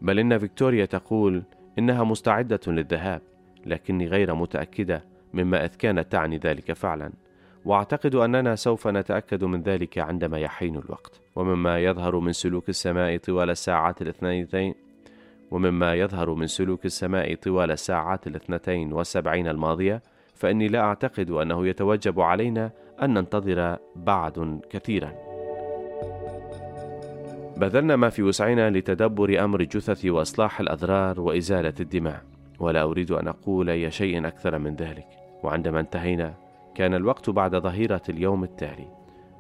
[0.02, 1.44] بل إن فيكتوريا تقول
[1.80, 3.22] إنها مستعدة للذهاب
[3.66, 7.12] لكني غير متأكدة مما إذ كانت تعني ذلك فعلا.
[7.66, 11.22] وأعتقد أننا سوف نتأكد من ذلك عندما يحين الوقت.
[11.36, 14.76] ومما يظهر من سلوك السماء طوال الساعات الاثنتين
[15.52, 20.02] ومما يظهر من سلوك السماء طوال الساعات الاثنتين والسبعين الماضية
[20.36, 22.72] فإني لا أعتقد أنه يتوجب علينا
[23.02, 25.27] أن ننتظر بعد كثيرا.
[27.58, 32.24] بذلنا ما في وسعنا لتدبر أمر الجثث وإصلاح الأضرار وإزالة الدماء.
[32.60, 35.08] ولا أريد أن أقول أي شيء أكثر من ذلك.
[35.44, 36.34] وعندما انتهينا
[36.76, 38.88] كان الوقت بعد ظهيرة اليوم التالي.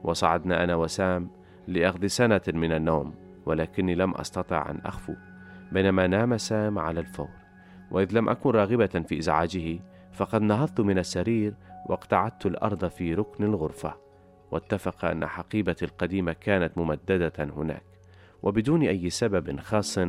[0.03, 1.30] وصعدنا أنا وسام
[1.68, 3.13] لأخذ سنة من النوم
[3.45, 5.13] ولكني لم أستطع أن أخفو
[5.72, 7.30] بينما نام سام على الفور.
[7.91, 9.80] وإذ لم أكن راغبة في إزعاجه
[10.13, 11.53] فقد نهضت من السرير
[11.86, 13.93] واقتعدت الأرض في ركن الغرفة.
[14.51, 17.96] واتفق أن حقيبتي القديمة كانت ممددة هناك.
[18.47, 19.99] وبدون أي سبب خاص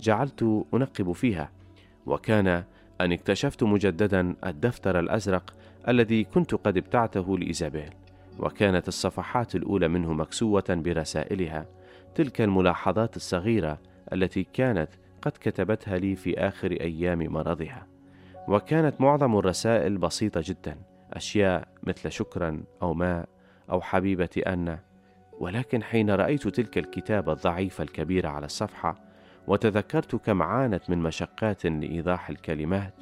[0.00, 1.50] جعلت أنقب فيها.
[2.06, 2.64] وكان
[3.00, 5.54] أن اكتشفت مجددا الدفتر الأزرق
[5.88, 7.90] الذي كنت قد ابتعته لإيزابيل
[8.38, 11.66] وكانت الصفحات الأولى منه مكسوة برسائلها
[12.14, 13.78] تلك الملاحظات الصغيرة
[14.12, 14.88] التي كانت
[15.22, 17.86] قد كتبتها لي في آخر أيام مرضها.
[18.48, 20.76] وكانت معظم الرسائل بسيطة جدا
[21.12, 23.28] أشياء مثل شكرا أو ماء
[23.70, 24.91] أو حبيبتي أنا.
[25.40, 28.94] ولكن حين رأيت تلك الكتابة الضعيفة الكبيرة على الصفحة
[29.46, 32.94] وتذكرت كم عانت من مشقات لإيضاح الكلمات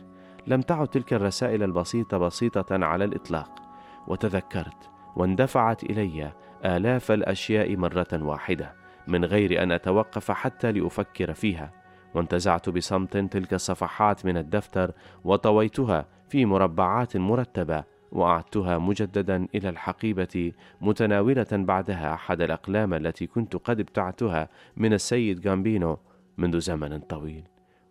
[0.47, 3.63] لم تعد تلك الرسائل البسيطة بسيطة على الإطلاق.
[4.07, 6.33] وتذكرت واندفعت إلي
[6.65, 8.75] آلاف الأشياء مرة واحدة
[9.07, 11.73] من غير أن أتوقف حتى لأفكر فيها.
[12.15, 14.93] وانتزعت بصمت تلك الصفحات من الدفتر
[15.25, 17.85] وطويتها في مربعات مرتبة.
[18.13, 25.99] وأعدتها مجددا إلى الحقيبة متناولة بعدها أحد الأقلام التي كنت قد ابتعتها من السيد جامبينو
[26.39, 27.45] منذ زمن طويل.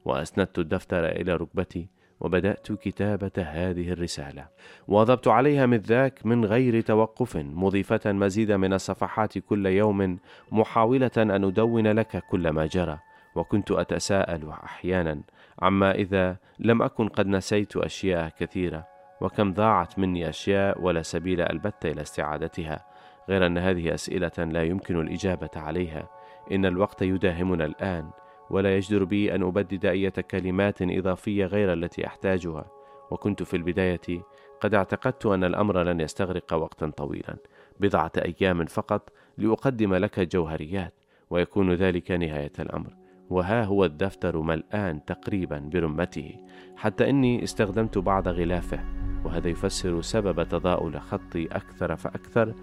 [0.05, 1.87] وأسندت الدفتر إلى ركبتي
[2.19, 4.47] وبدأت كتابة هذه الرسالة.
[4.87, 10.19] واظبت عليها من ذاك من غير توقف مضيفة مزيدا من الصفحات كل يوم
[10.51, 12.99] محاولة أن أدون لك كل ما جرى.
[13.35, 15.21] وكنت أتساءل أحيانا
[15.61, 18.98] عما إذا لم أكن قد نسيت أشياء كثيرة.
[19.21, 22.85] وكم ضاعت مني أشياء ولا سبيل البتة إلى استعادتها.
[23.29, 26.09] غير أن هذه أسئلة لا يمكن الإجابة عليها.
[26.51, 28.09] إن الوقت يداهمنا الآن
[28.49, 32.65] ولا يجدر بي أن أبدد أي كلمات إضافية غير التي أحتاجها.
[33.11, 34.23] وكنت في البداية
[34.61, 37.37] قد اعتقدت أن الأمر لن يستغرق وقتا طويلا.
[37.79, 40.93] بضعة أيام فقط لأقدم لك الجوهريات
[41.29, 42.95] ويكون ذلك نهاية الأمر.
[43.29, 46.35] وها هو الدفتر ملآن تقريبا برمته.
[46.75, 49.08] حتى إني استخدمت بعض غلافه.
[49.25, 52.53] وهذا يفسر سبب تضاؤل خطي أكثر فأكثر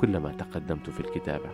[0.00, 1.50] كلما تقدمت في الكتابة.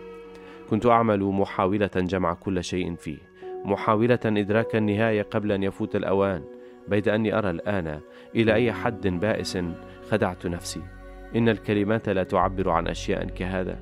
[0.69, 3.17] كنت أعمل محاولة جمع كل شيء فيه
[3.65, 6.43] محاولة إدراك النهاية قبل أن يفوت الأوان
[6.87, 7.99] بيد أني أرى الآن
[8.35, 9.57] إلى أي حد بائس
[10.09, 10.81] خدعت نفسي.
[11.35, 13.79] إن الكلمات لا تعبر عن أشياء كهذا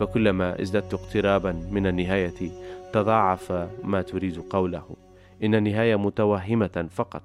[0.00, 2.50] فكلما ازددت اقترابا من النهاية
[2.92, 4.96] تضاعف ما تريد قوله.
[5.44, 7.22] إن النهاية متوهمة فقط.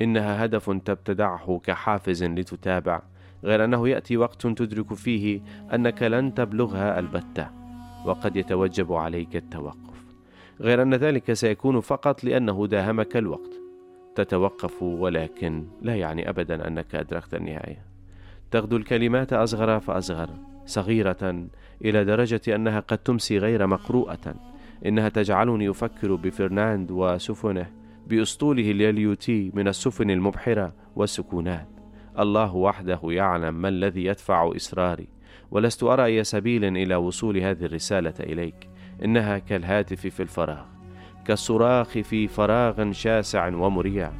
[0.00, 3.02] إنها هدف تبتدعه كحافز لتتابع
[3.44, 5.40] غير أنه يأتي وقت تدرك فيه
[5.74, 7.48] أنك لن تبلغها البتة
[8.06, 10.04] وقد يتوجب عليك التوقف.
[10.60, 13.50] غير أن ذلك سيكون فقط لأنه داهمك الوقت.
[14.14, 17.82] تتوقف ولكن لا يعني أبدا أنك أدركت النهاية.
[18.50, 20.30] تغدو الكلمات أصغر فأصغر
[20.66, 21.46] صغيرة
[21.84, 24.34] إلى درجة أنها قد تمسي غير مقروءة.
[24.86, 27.70] إنها تجعلني أفكر بفرناند وسفنه
[28.06, 31.68] بأسطوله اليليوتي من السفن المبحرة والسكونات.
[32.18, 35.08] الله وحده يعلم ما الذي يدفع إصراري
[35.50, 38.68] ولست أرى أي سبيل إلى وصول هذه الرسالة إليك.
[39.04, 40.64] إنها كالهاتف في الفراغ
[41.24, 44.12] كالصراخ في فراغ شاسع ومريع.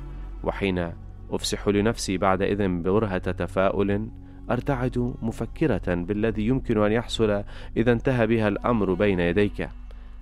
[0.44, 0.92] وحين
[1.30, 4.08] أفسح لنفسي بعد إذن برهة تفاؤل
[4.50, 7.44] أرتعد مفكرة بالذي يمكن أن يحصل
[7.76, 9.68] إذا انتهى بها الأمر بين يديك.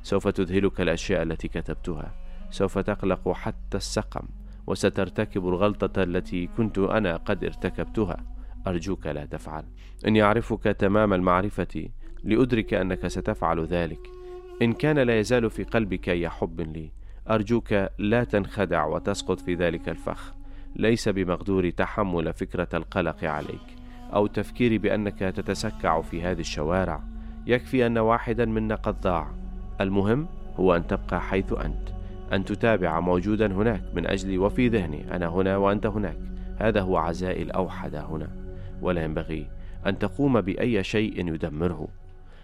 [0.02, 2.23] سوف تذهلك الأشياء التي كتبتها.
[2.54, 4.28] سوف تقلق حتى السقم
[4.66, 8.16] وسترتكب الغلطة التي كنت أنا قد ارتكبتها.
[8.66, 9.64] أرجوك لا تفعل.
[10.06, 11.88] إني أعرفك تمام المعرفة
[12.24, 13.98] لأدرك أنك ستفعل ذلك.
[14.62, 16.90] إن كان لا يزال في قلبك أي حب لي
[17.30, 20.34] أرجوك لا تنخدع وتسقط في ذلك الفخ.
[20.76, 23.66] ليس بمقدوري تحمل فكرة القلق عليك
[24.12, 27.02] أو تفكيري بأنك تتسكع في هذه الشوارع.
[27.46, 29.30] يكفي أن واحدا منا قد ضاع.
[29.80, 30.26] المهم
[30.56, 31.93] هو أن تبقى حيث أنت.
[32.34, 36.18] أن تتابع موجودا هناك من أجلي وفي ذهني أنا هنا وأنت هناك.
[36.58, 38.28] هذا هو عزائي الأوحد هنا.
[38.82, 39.46] ولا ينبغي
[39.86, 41.88] أن تقوم بأي شيء يدمره.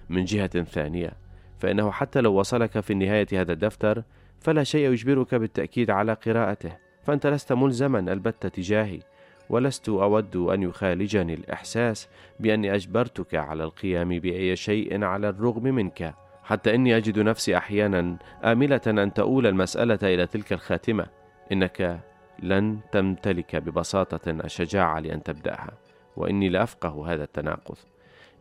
[0.09, 1.13] من جهة ثانية
[1.59, 4.03] فإنه حتى لو وصلك في نهاية هذا الدفتر
[4.41, 6.73] فلا شيء يجبرك بالتأكيد على قراءته.
[7.03, 9.01] فأنت لست ملزما البتة تجاهي
[9.49, 12.09] ولست أود أن يخالجني الإحساس
[12.41, 16.15] بأني أجبرتك على القيام بأي شيء على الرغم منك.
[16.51, 21.07] حتى إني أجد نفسي أحيانا آملة أن تؤول المسألة إلى تلك الخاتمة.
[21.53, 22.01] إنك
[22.43, 25.71] لن تمتلك ببساطة الشجاعة لأن تبدأها
[26.17, 27.77] وإني لأفقه هذا التناقض.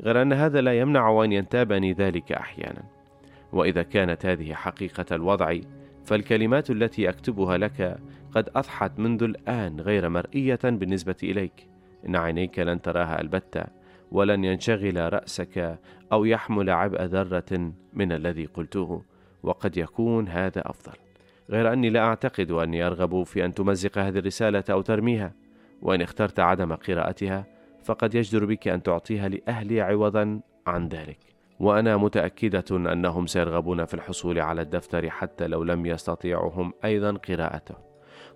[0.02, 2.84] غير أن هذا لا يمنع أن ينتابني ذلك أحيانا.
[3.54, 5.58] وإذا كانت هذه حقيقة الوضع
[6.06, 8.00] فالكلمات التي أكتبها لك
[8.36, 11.68] قد أضحت منذ الآن غير مرئية بالنسبة إليك.
[12.08, 13.64] إن عينيك لن تراها البتة
[14.12, 15.80] ولن ينشغل رأسك
[16.12, 19.02] أو يحمل عبء ذرة من الذي قلته
[19.44, 20.94] وقد يكون هذا أفضل.
[21.50, 25.34] غير أني لا أعتقد أني أرغب في أن تمزق هذه الرسالة أو ترميها
[25.82, 27.46] وإن اخترت عدم قراءتها
[27.84, 31.18] فقد يجدر بك أن تعطيها لأهلي عوضا عن ذلك.
[31.60, 37.76] وأنا متأكدة أنهم سيرغبون في الحصول على الدفتر حتى لو لم يستطيعوا هم أيضا قراءته.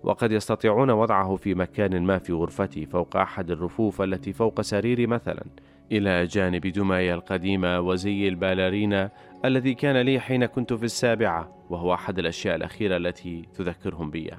[0.02, 5.44] وقد يستطيعون وضعه في مكان ما في غرفتي فوق أحد الرفوف التي فوق سريري مثلا.
[5.92, 9.10] إلى جانب دماي القديمة وزي الباليرينا
[9.44, 14.30] الذي كان لي حين كنت في السابعة وهو أحد الأشياء الأخيرة التي تذكرهم بي.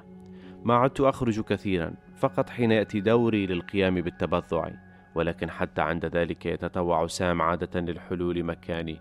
[0.64, 4.70] ما عدت أخرج كثيرا فقط حين يأتي دوري للقيام بالتبضع
[5.14, 9.00] ولكن حتى عند ذلك يتطوع سام عادة للحلول مكاني.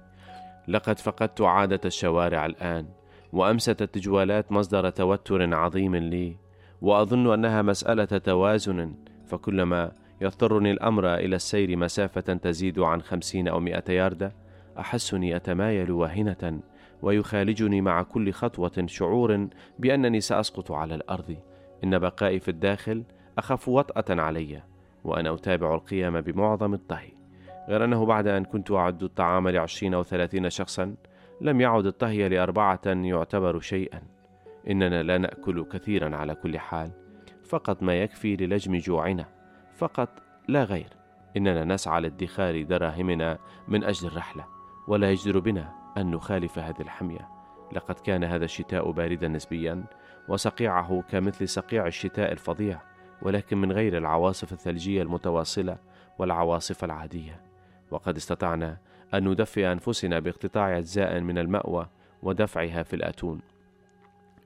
[0.67, 2.85] لقد فقدت عادة الشوارع الآن
[3.33, 6.37] وأمست التجوالات مصدر توتر عظيم لي
[6.81, 9.91] وأظن أنها مسألة توازن فكلما
[10.21, 14.33] يضطرني الأمر إلى السير مسافة تزيد عن خمسين أو مئة ياردة
[14.79, 16.59] أحسني أتمايل واهنة
[17.01, 19.47] ويخالجني مع كل خطوة شعور
[19.79, 21.37] بأنني سأسقط على الأرض.
[21.83, 23.03] إن بقائي في الداخل
[23.37, 24.61] أخف وطأة علي
[25.03, 27.11] وأنا أتابع القيام بمعظم الطهي.
[27.69, 30.95] غير أنه بعد أن كنت أعد الطعام لعشرين أو ثلاثين شخصا
[31.41, 34.01] لم يعد الطهي لأربعة يعتبر شيئا.
[34.69, 36.91] إننا لا نأكل كثيرا على كل حال
[37.43, 39.34] فقط ما يكفي للجم جوعنا.
[39.75, 40.09] فقط
[40.47, 40.89] لا غير.
[41.37, 44.45] إننا نسعى لادخار دراهمنا من أجل الرحلة
[44.87, 47.29] ولا يجدر بنا أن نخالف هذه الحمية.
[47.73, 49.83] لقد كان هذا الشتاء باردا نسبيا
[50.29, 52.81] وصقيعه كمثل صقيع الشتاء الفظيع
[53.21, 55.77] ولكن من غير العواصف الثلجية المتواصلة
[56.19, 57.41] والعواصف العادية.
[57.91, 58.77] وقد استطعنا
[59.13, 61.87] أن ندفئ أنفسنا باقتطاع أجزاء من المأوى
[62.23, 63.41] ودفعها في الأتون.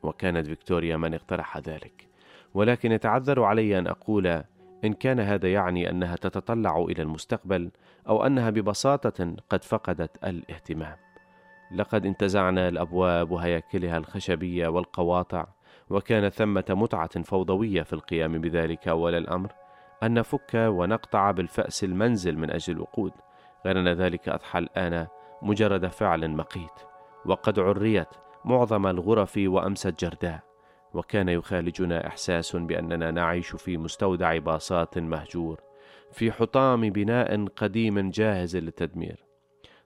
[0.03, 2.07] وكانت فيكتوريا من اقترح ذلك.
[2.53, 4.43] ولكن يتعذر علي أن أقول
[4.85, 7.71] إن كان هذا يعني أنها تتطلع إلى المستقبل
[8.07, 10.97] أو أنها ببساطة قد فقدت الاهتمام.
[11.71, 15.45] لقد انتزعنا الأبواب وهياكلها الخشبية والقواطع
[15.89, 19.51] وكان ثمة متعة فوضوية في القيام بذلك أول الأمر
[20.03, 23.11] أن نفك ونقطع بالفأس المنزل من أجل الوقود.
[23.65, 25.07] غير أن ذلك أضحى الآن
[25.41, 26.79] مجرد فعل مقيت
[27.25, 28.07] وقد عريت
[28.45, 30.48] معظم الغرف وأمست جرداء
[30.93, 35.59] وكان يخالجنا إحساس بأننا نعيش في مستودع باصات مهجور
[36.11, 39.25] في حطام بناء قديم جاهز للتدمير.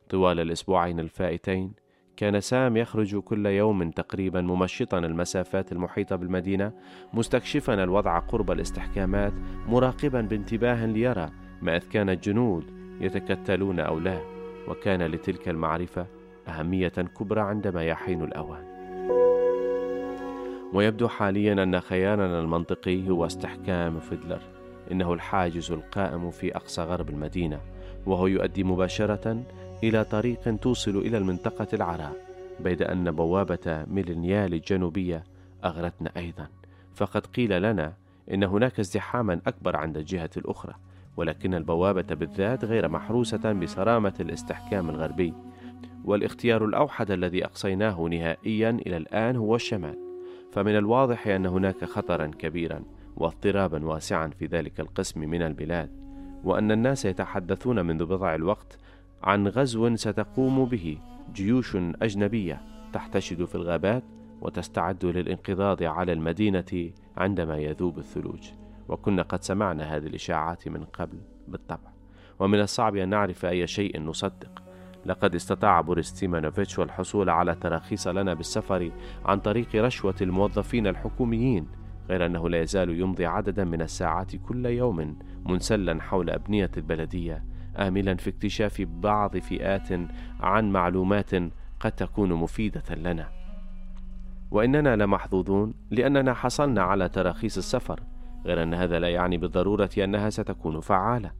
[0.09, 1.73] طوال الأسبوعين الفائتين
[2.17, 6.71] كان سام يخرج كل يوم تقريبا ممشطا المسافات المحيطة بالمدينة
[7.13, 9.33] مستكشفا الوضع قرب الاستحكامات
[9.67, 11.29] مراقبا بانتباه ليرى
[11.61, 12.65] ما إذ كان الجنود
[13.01, 14.19] يتكتلون أو لا.
[14.67, 16.07] وكان لتلك المعرفة
[16.47, 18.72] أهمية كبرى عندما يحين الأوان.
[20.73, 24.41] ويبدو حاليا أن خيارنا المنطقي هو استحكام فيدلر
[24.91, 27.59] إنه الحاجز القائم في أقصى غرب المدينة
[28.05, 29.43] وهو يؤدي مباشرة
[29.83, 32.15] إلى طريق توصل إلى المنطقة العراء
[32.59, 35.23] بيد أن بوابة ميلينيال الجنوبية
[35.65, 36.47] أغرتنا أيضا.
[36.95, 37.93] فقد قيل لنا
[38.33, 40.73] إن هناك ازدحاما أكبر عند الجهة الأخرى
[41.17, 45.33] ولكن البوابة بالذات غير محروسة بصرامة الاستحكام الغربي.
[46.05, 50.12] والاختيار الأوحد الذي أقصيناه نهائيا إلى الآن هو الشمال.
[50.53, 52.83] فمن الواضح أن هناك خطرا كبيرا
[53.15, 55.89] واضطرابا واسعا في ذلك القسم من البلاد
[56.43, 58.77] وأن الناس يتحدثون منذ بضع الوقت
[59.23, 60.97] عن غزو ستقوم به
[61.33, 62.61] جيوش أجنبية
[62.93, 64.03] تحتشد في الغابات
[64.41, 68.51] وتستعد للانقضاض على المدينة عندما يذوب الثلوج.
[68.89, 71.91] وكنا قد سمعنا هذه الإشاعات من قبل بالطبع.
[72.39, 74.62] ومن الصعب أن نعرف أي شيء نصدق.
[75.05, 78.91] لقد استطاع بوريس تيمانوفيتش الحصول على تراخيص لنا بالسفر
[79.25, 81.67] عن طريق رشوة الموظفين الحكوميين
[82.09, 87.43] غير أنه لا يزال يمضي عددا من الساعات كل يوم منسلا حول أبنية البلدية
[87.77, 89.89] آملا في اكتشاف بعض فئات
[90.39, 91.35] عن معلومات
[91.79, 93.29] قد تكون مفيدة لنا.
[94.51, 97.99] وإننا لمحظوظون لأننا حصلنا على تراخيص السفر
[98.45, 101.31] غير أن هذا لا يعني بالضرورة أنها ستكون فعالة.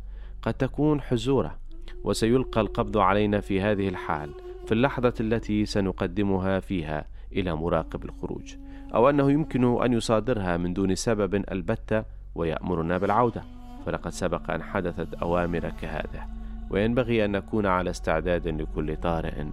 [0.42, 1.60] قد تكون حزورة
[2.04, 4.30] وسيلقى القبض علينا في هذه الحال
[4.66, 8.56] في اللحظة التي سنقدمها فيها إلى مراقب الخروج
[8.96, 12.04] أو أنه يمكن أن يصادرها من دون سبب البتة
[12.36, 13.44] ويأمرنا بالعودة.
[13.86, 16.28] فلقد سبق أن حدثت أوامر كهذه
[16.70, 19.46] وينبغي أن نكون على استعداد لكل طارئ.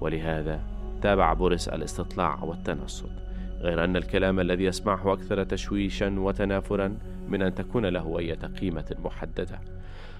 [0.00, 0.60] ولهذا
[1.02, 3.10] تابع بوريس الاستطلاع والتنصت
[3.60, 6.98] غير أن الكلام الذي يسمعه أكثر تشويشا وتنافرا
[7.28, 9.60] من أن تكون له أي قيمة محددة.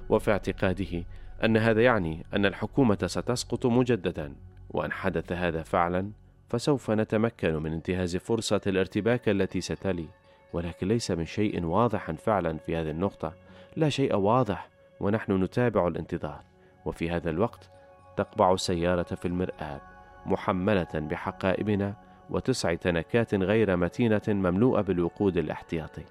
[0.08, 1.04] وفي اعتقاده
[1.44, 4.34] أن هذا يعني أن الحكومة ستسقط مجددا
[4.70, 6.10] وأن حدث هذا فعلا
[6.48, 10.08] فسوف نتمكن من انتهاز فرصة الارتباك التي ستلي.
[10.52, 13.32] ولكن ليس من شيء واضح فعلا في هذه النقطة.
[13.76, 14.68] لا شيء واضح
[15.00, 16.40] ونحن نتابع الانتظار.
[16.84, 17.70] وفي هذا الوقت
[18.16, 19.80] تقبع السيارة في المرآب
[20.26, 21.94] محملة بحقائبنا
[22.30, 26.04] وتسع تنكات غير متينة مملوءة بالوقود الاحتياطي.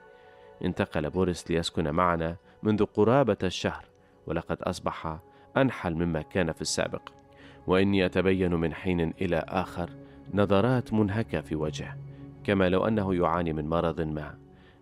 [0.65, 3.85] انتقل بوريس ليسكن معنا منذ قرابة الشهر.
[4.27, 5.19] ولقد أصبح
[5.57, 7.09] أنحل مما كان في السابق.
[7.67, 9.89] وإني أتبين من حين إلى آخر
[10.33, 11.97] نظرات منهكة في وجهه
[12.43, 14.35] كما لو أنه يعاني من مرض ما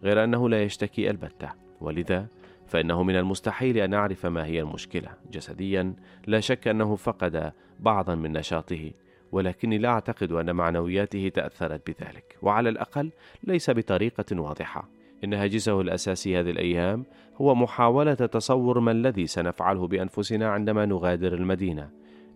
[0.04, 1.50] غير أنه لا يشتكي البتة.
[1.82, 2.28] ولذا
[2.68, 5.10] فإنه من المستحيل أن أعرف ما هي المشكلة.
[5.32, 5.94] جسديا
[6.28, 8.92] لا شك أنه فقد بعضا من نشاطه
[9.32, 12.38] ولكني لا أعتقد أن معنوياته تأثرت بذلك.
[12.42, 13.12] وعلى الأقل
[13.44, 14.90] ليس بطريقة واضحة.
[15.24, 17.06] إن هاجسه الأساسي هذه الأيام
[17.38, 21.90] هو محاولة تصور ما الذي سنفعله بأنفسنا عندما نغادر المدينة.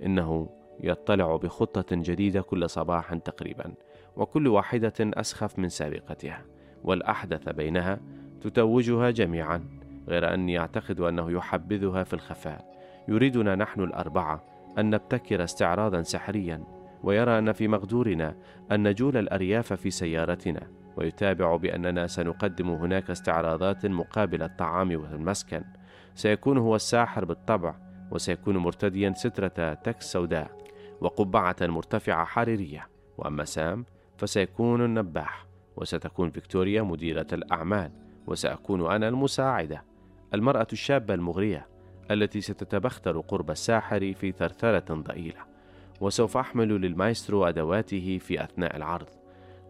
[0.06, 0.49] إنه
[0.80, 3.74] يطلع بخطة جديدة كل صباح تقريبا
[4.16, 6.45] وكل واحدة أسخف من سابقتها
[6.84, 7.99] والأحدث بينها
[8.41, 9.64] تتوجها جميعا
[10.08, 12.72] غير أني أعتقد أنه يحبذها في الخفاء.
[13.08, 14.43] يريدنا نحن الأربعة
[14.78, 16.64] أن نبتكر استعراضا سحريا
[17.04, 18.36] ويرى أن في مقدورنا
[18.72, 20.68] أن نجول الأرياف في سيارتنا.
[20.98, 25.64] ويتابع بأننا سنقدم هناك استعراضات مقابل الطعام والمسكن.
[26.16, 27.76] سيكون هو الساحر بالطبع
[28.12, 30.58] وسيكون مرتديا سترة tux سوداء
[31.02, 32.88] وقبعة مرتفعة حريرية.
[33.18, 33.86] وأما سام
[34.18, 37.92] فسيكون النباح وستكون فيكتوريا مديرة الأعمال
[38.28, 39.84] وسأكون أنا المساعدة.
[40.34, 41.68] المرأة الشابة المغرية
[42.12, 45.42] التي ستتبختر قرب الساحر في ثرثرة ضئيلة.
[46.02, 49.20] وسوف أحمل للمايسترو أدواته في أثناء العرض.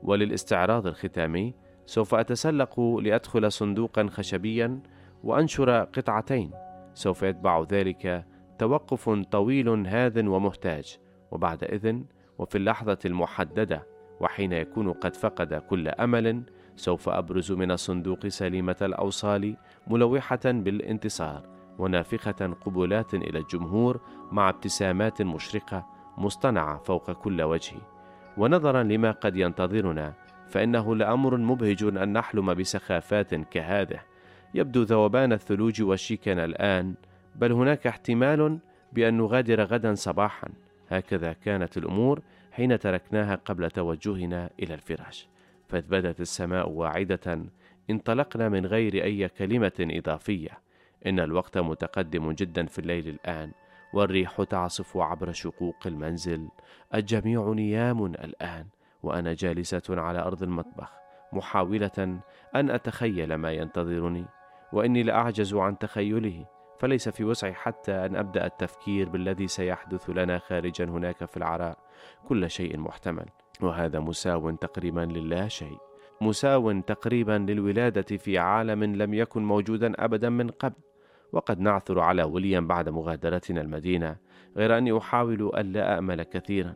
[0.03, 1.53] وللاستعراض الختامي
[1.85, 4.79] سوف أتسلق لأدخل صندوقا خشبيا
[5.23, 6.51] وأنشر قطعتين.
[6.93, 8.25] سوف يتبع ذلك
[8.59, 10.97] توقف طويل هاذ ومهتاج
[11.31, 12.05] وبعد إذن
[12.37, 13.87] وفي اللحظة المحددة
[14.19, 16.43] وحين يكون قد فقد كل أمل
[16.75, 21.49] سوف أبرز من الصندوق سليمة الأوصال ملوحة بالانتصار
[21.79, 25.87] ونافخة قبلات إلى الجمهور مع ابتسامات مشرقة
[26.17, 27.75] مصطنعة فوق كل وجه.
[28.41, 30.13] ونظرا لما قد ينتظرنا
[30.47, 33.99] فإنه لأمر مبهج أن نحلم بسخافات كهذه.
[34.53, 36.93] يبدو ذوبان الثلوج والشيكن الآن
[37.35, 38.59] بل هناك احتمال
[38.93, 40.47] بأن نغادر غدا صباحا.
[40.89, 42.21] هكذا كانت الأمور
[42.51, 45.28] حين تركناها قبل توجهنا إلى الفراش.
[45.67, 47.39] فإذ بدت السماء واعدة
[47.89, 50.59] انطلقنا من غير أي كلمة إضافية.
[51.05, 53.51] إن الوقت متقدم جدا في الليل الآن.
[53.93, 56.47] والريح تعصف عبر شقوق المنزل.
[56.93, 58.66] الجميع نيام الآن
[59.04, 60.92] وأنا جالسة على أرض المطبخ
[61.34, 62.22] محاولة
[62.55, 64.26] أن أتخيل ما ينتظرني.
[64.74, 66.46] وإني لأعجز عن تخيله
[66.80, 71.78] فليس في وسعي حتى أن أبدأ التفكير بالذي سيحدث لنا خارجا هناك في العراء.
[72.28, 73.26] كل شيء محتمل
[73.62, 75.78] وهذا مساو تقريبا للا شيء.
[76.22, 80.91] مساو تقريبا للولادة في عالم لم يكن موجودا أبدا من قبل.
[81.33, 84.16] وقد نعثر على ويليام بعد مغادرتنا المدينة
[84.58, 86.74] غير أني أحاول ألا أأمل كثيرا.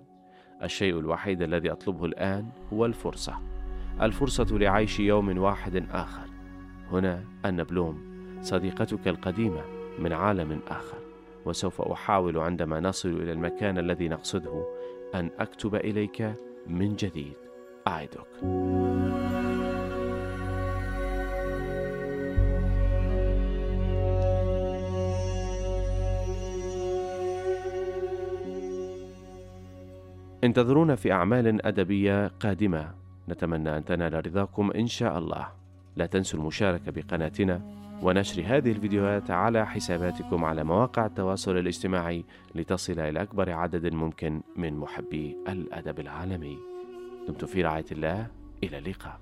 [0.64, 3.34] الشيء الوحيد الذي أطلبه الآن هو الفرصة
[4.02, 6.30] الفرصة لعيش يوم واحد آخر.
[6.92, 9.62] هنا أن بلوم صديقتك القديمة
[10.00, 10.98] من عالم آخر
[11.46, 14.66] وسوف أحاول عندما نصل إلى المكان الذي نقصده
[15.16, 16.34] أن أكتب إليك
[16.68, 17.36] من جديد.
[17.88, 18.28] أعدك
[30.46, 32.94] انتظرونا في أعمال أدبية قادمة.
[33.30, 35.48] نتمنى أن تنال رضاكم إن شاء الله.
[35.96, 37.62] لا تنسوا المشاركة بقناتنا
[38.02, 42.24] ونشر هذه الفيديوهات على حساباتكم على مواقع التواصل الاجتماعي
[42.56, 46.58] لتصل إلى أكبر عدد ممكن من محبي الأدب العالمي.
[47.28, 48.28] دمتم في رعاية الله.
[48.64, 49.20] إلى اللقاء.